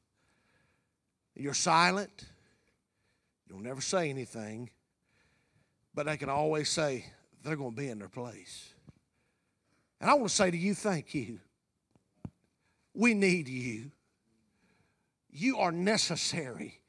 You're 1.36 1.54
silent. 1.54 2.26
You'll 3.48 3.60
never 3.60 3.82
say 3.82 4.10
anything. 4.10 4.70
But 5.94 6.06
they 6.06 6.18
can 6.18 6.30
always 6.30 6.70
say 6.70 7.06
they're 7.44 7.56
going 7.56 7.76
to 7.76 7.82
be 7.82 7.90
in 7.90 8.00
their 8.00 8.10
place. 8.10 8.74
And 10.00 10.10
I 10.10 10.14
want 10.14 10.30
to 10.30 10.36
say 10.36 10.52
to 10.52 10.58
you, 10.58 10.74
thank 10.74 11.14
you. 11.14 11.40
We 12.94 13.14
need 13.14 13.48
you. 13.48 13.92
You 15.30 15.58
are 15.60 15.72
necessary 15.72 16.82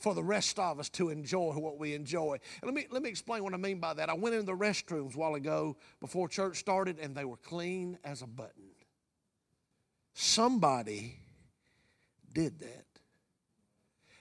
for 0.00 0.14
the 0.14 0.24
rest 0.24 0.58
of 0.58 0.80
us 0.80 0.88
to 0.88 1.10
enjoy 1.10 1.52
what 1.52 1.78
we 1.78 1.94
enjoy. 1.94 2.38
And 2.62 2.64
let 2.64 2.74
me, 2.74 2.86
let 2.90 3.02
me 3.02 3.10
explain 3.10 3.44
what 3.44 3.54
I 3.54 3.58
mean 3.58 3.78
by 3.78 3.94
that. 3.94 4.08
I 4.08 4.14
went 4.14 4.34
in 4.34 4.46
the 4.46 4.56
restrooms 4.56 5.14
a 5.14 5.18
while 5.18 5.34
ago 5.34 5.76
before 6.00 6.26
church 6.26 6.58
started, 6.58 6.98
and 6.98 7.14
they 7.14 7.24
were 7.24 7.36
clean 7.36 7.98
as 8.02 8.22
a 8.22 8.26
button. 8.26 8.70
Somebody 10.14 11.20
did 12.32 12.58
that. 12.60 12.86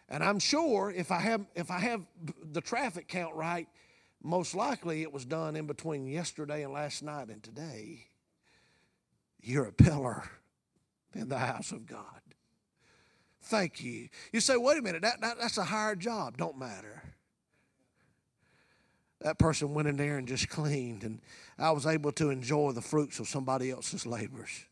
And 0.09 0.23
I'm 0.23 0.39
sure 0.39 0.91
if 0.95 1.11
I 1.11 1.19
have 1.19 1.45
if 1.55 1.69
I 1.71 1.79
have 1.79 2.01
the 2.51 2.61
traffic 2.61 3.07
count 3.07 3.35
right, 3.35 3.67
most 4.23 4.55
likely 4.55 5.01
it 5.03 5.13
was 5.13 5.23
done 5.23 5.55
in 5.55 5.67
between 5.67 6.07
yesterday 6.07 6.63
and 6.63 6.73
last 6.73 7.03
night 7.03 7.29
and 7.29 7.41
today. 7.41 8.07
You're 9.41 9.67
a 9.67 9.71
pillar 9.71 10.23
in 11.13 11.29
the 11.29 11.37
house 11.37 11.71
of 11.71 11.85
God. 11.85 12.21
Thank 13.41 13.83
you. 13.83 14.09
You 14.31 14.39
say, 14.39 14.57
wait 14.57 14.77
a 14.77 14.81
minute, 14.81 15.01
that, 15.01 15.21
that, 15.21 15.39
that's 15.39 15.57
a 15.57 15.63
hard 15.63 15.99
job. 15.99 16.37
Don't 16.37 16.57
matter. 16.57 17.03
That 19.21 19.37
person 19.37 19.73
went 19.73 19.87
in 19.87 19.97
there 19.97 20.17
and 20.17 20.27
just 20.27 20.49
cleaned, 20.49 21.03
and 21.03 21.19
I 21.57 21.71
was 21.71 21.85
able 21.85 22.11
to 22.13 22.29
enjoy 22.29 22.71
the 22.71 22.81
fruits 22.81 23.19
of 23.19 23.27
somebody 23.27 23.69
else's 23.69 24.05
labors. 24.05 24.65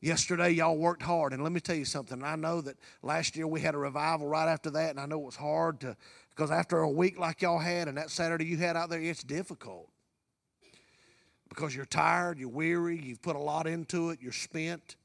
Yesterday, 0.00 0.50
y'all 0.50 0.76
worked 0.76 1.02
hard, 1.02 1.32
and 1.32 1.42
let 1.42 1.50
me 1.50 1.60
tell 1.60 1.74
you 1.74 1.86
something. 1.86 2.22
I 2.22 2.36
know 2.36 2.60
that 2.60 2.76
last 3.02 3.36
year 3.36 3.46
we 3.46 3.60
had 3.60 3.74
a 3.74 3.78
revival 3.78 4.28
right 4.28 4.48
after 4.48 4.70
that, 4.70 4.90
and 4.90 5.00
I 5.00 5.06
know 5.06 5.18
it 5.20 5.24
was 5.24 5.36
hard 5.36 5.80
to 5.80 5.96
because 6.30 6.50
after 6.50 6.80
a 6.80 6.90
week 6.90 7.18
like 7.18 7.42
y'all 7.42 7.58
had, 7.58 7.88
and 7.88 7.96
that 7.96 8.10
Saturday 8.10 8.44
you 8.44 8.56
had 8.56 8.76
out 8.76 8.90
there, 8.90 9.00
it's 9.00 9.22
difficult 9.22 9.88
because 11.48 11.74
you're 11.74 11.84
tired, 11.84 12.38
you're 12.38 12.48
weary, 12.48 13.00
you've 13.00 13.22
put 13.22 13.36
a 13.36 13.40
lot 13.40 13.66
into 13.66 14.10
it, 14.10 14.18
you're 14.20 14.32
spent. 14.32 14.96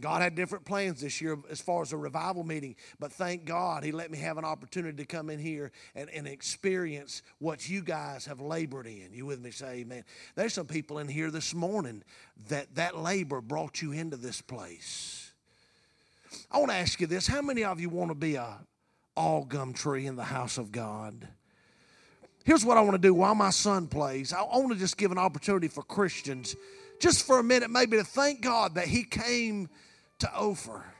God 0.00 0.22
had 0.22 0.34
different 0.34 0.64
plans 0.64 1.00
this 1.00 1.20
year 1.20 1.38
as 1.50 1.60
far 1.60 1.82
as 1.82 1.92
a 1.92 1.96
revival 1.96 2.44
meeting, 2.44 2.76
but 2.98 3.12
thank 3.12 3.44
God 3.44 3.84
He 3.84 3.92
let 3.92 4.10
me 4.10 4.18
have 4.18 4.38
an 4.38 4.44
opportunity 4.44 4.96
to 4.96 5.04
come 5.04 5.30
in 5.30 5.38
here 5.38 5.70
and, 5.94 6.10
and 6.10 6.26
experience 6.26 7.22
what 7.38 7.68
you 7.68 7.82
guys 7.82 8.26
have 8.26 8.40
labored 8.40 8.86
in. 8.86 9.10
You 9.12 9.26
with 9.26 9.40
me? 9.40 9.50
Say 9.50 9.80
amen. 9.80 10.04
There's 10.34 10.54
some 10.54 10.66
people 10.66 10.98
in 10.98 11.08
here 11.08 11.30
this 11.30 11.54
morning 11.54 12.02
that 12.48 12.74
that 12.74 12.96
labor 12.96 13.40
brought 13.40 13.82
you 13.82 13.92
into 13.92 14.16
this 14.16 14.40
place. 14.40 15.32
I 16.50 16.58
want 16.58 16.70
to 16.70 16.76
ask 16.76 17.00
you 17.00 17.06
this 17.06 17.26
how 17.26 17.42
many 17.42 17.64
of 17.64 17.80
you 17.80 17.88
want 17.88 18.10
to 18.10 18.16
be 18.16 18.34
a 18.34 18.58
algum 19.16 19.72
tree 19.72 20.06
in 20.06 20.16
the 20.16 20.24
house 20.24 20.58
of 20.58 20.72
God? 20.72 21.28
Here's 22.44 22.64
what 22.64 22.76
I 22.76 22.82
want 22.82 22.92
to 22.92 22.98
do 22.98 23.14
while 23.14 23.34
my 23.34 23.50
son 23.50 23.86
plays. 23.86 24.32
I 24.32 24.42
want 24.42 24.72
to 24.72 24.78
just 24.78 24.98
give 24.98 25.12
an 25.12 25.18
opportunity 25.18 25.68
for 25.68 25.82
Christians, 25.82 26.54
just 27.00 27.26
for 27.26 27.38
a 27.38 27.42
minute, 27.42 27.70
maybe 27.70 27.96
to 27.96 28.04
thank 28.04 28.42
God 28.42 28.74
that 28.74 28.86
He 28.86 29.04
came 29.04 29.68
to 30.24 30.34
Ophir. 30.38 30.93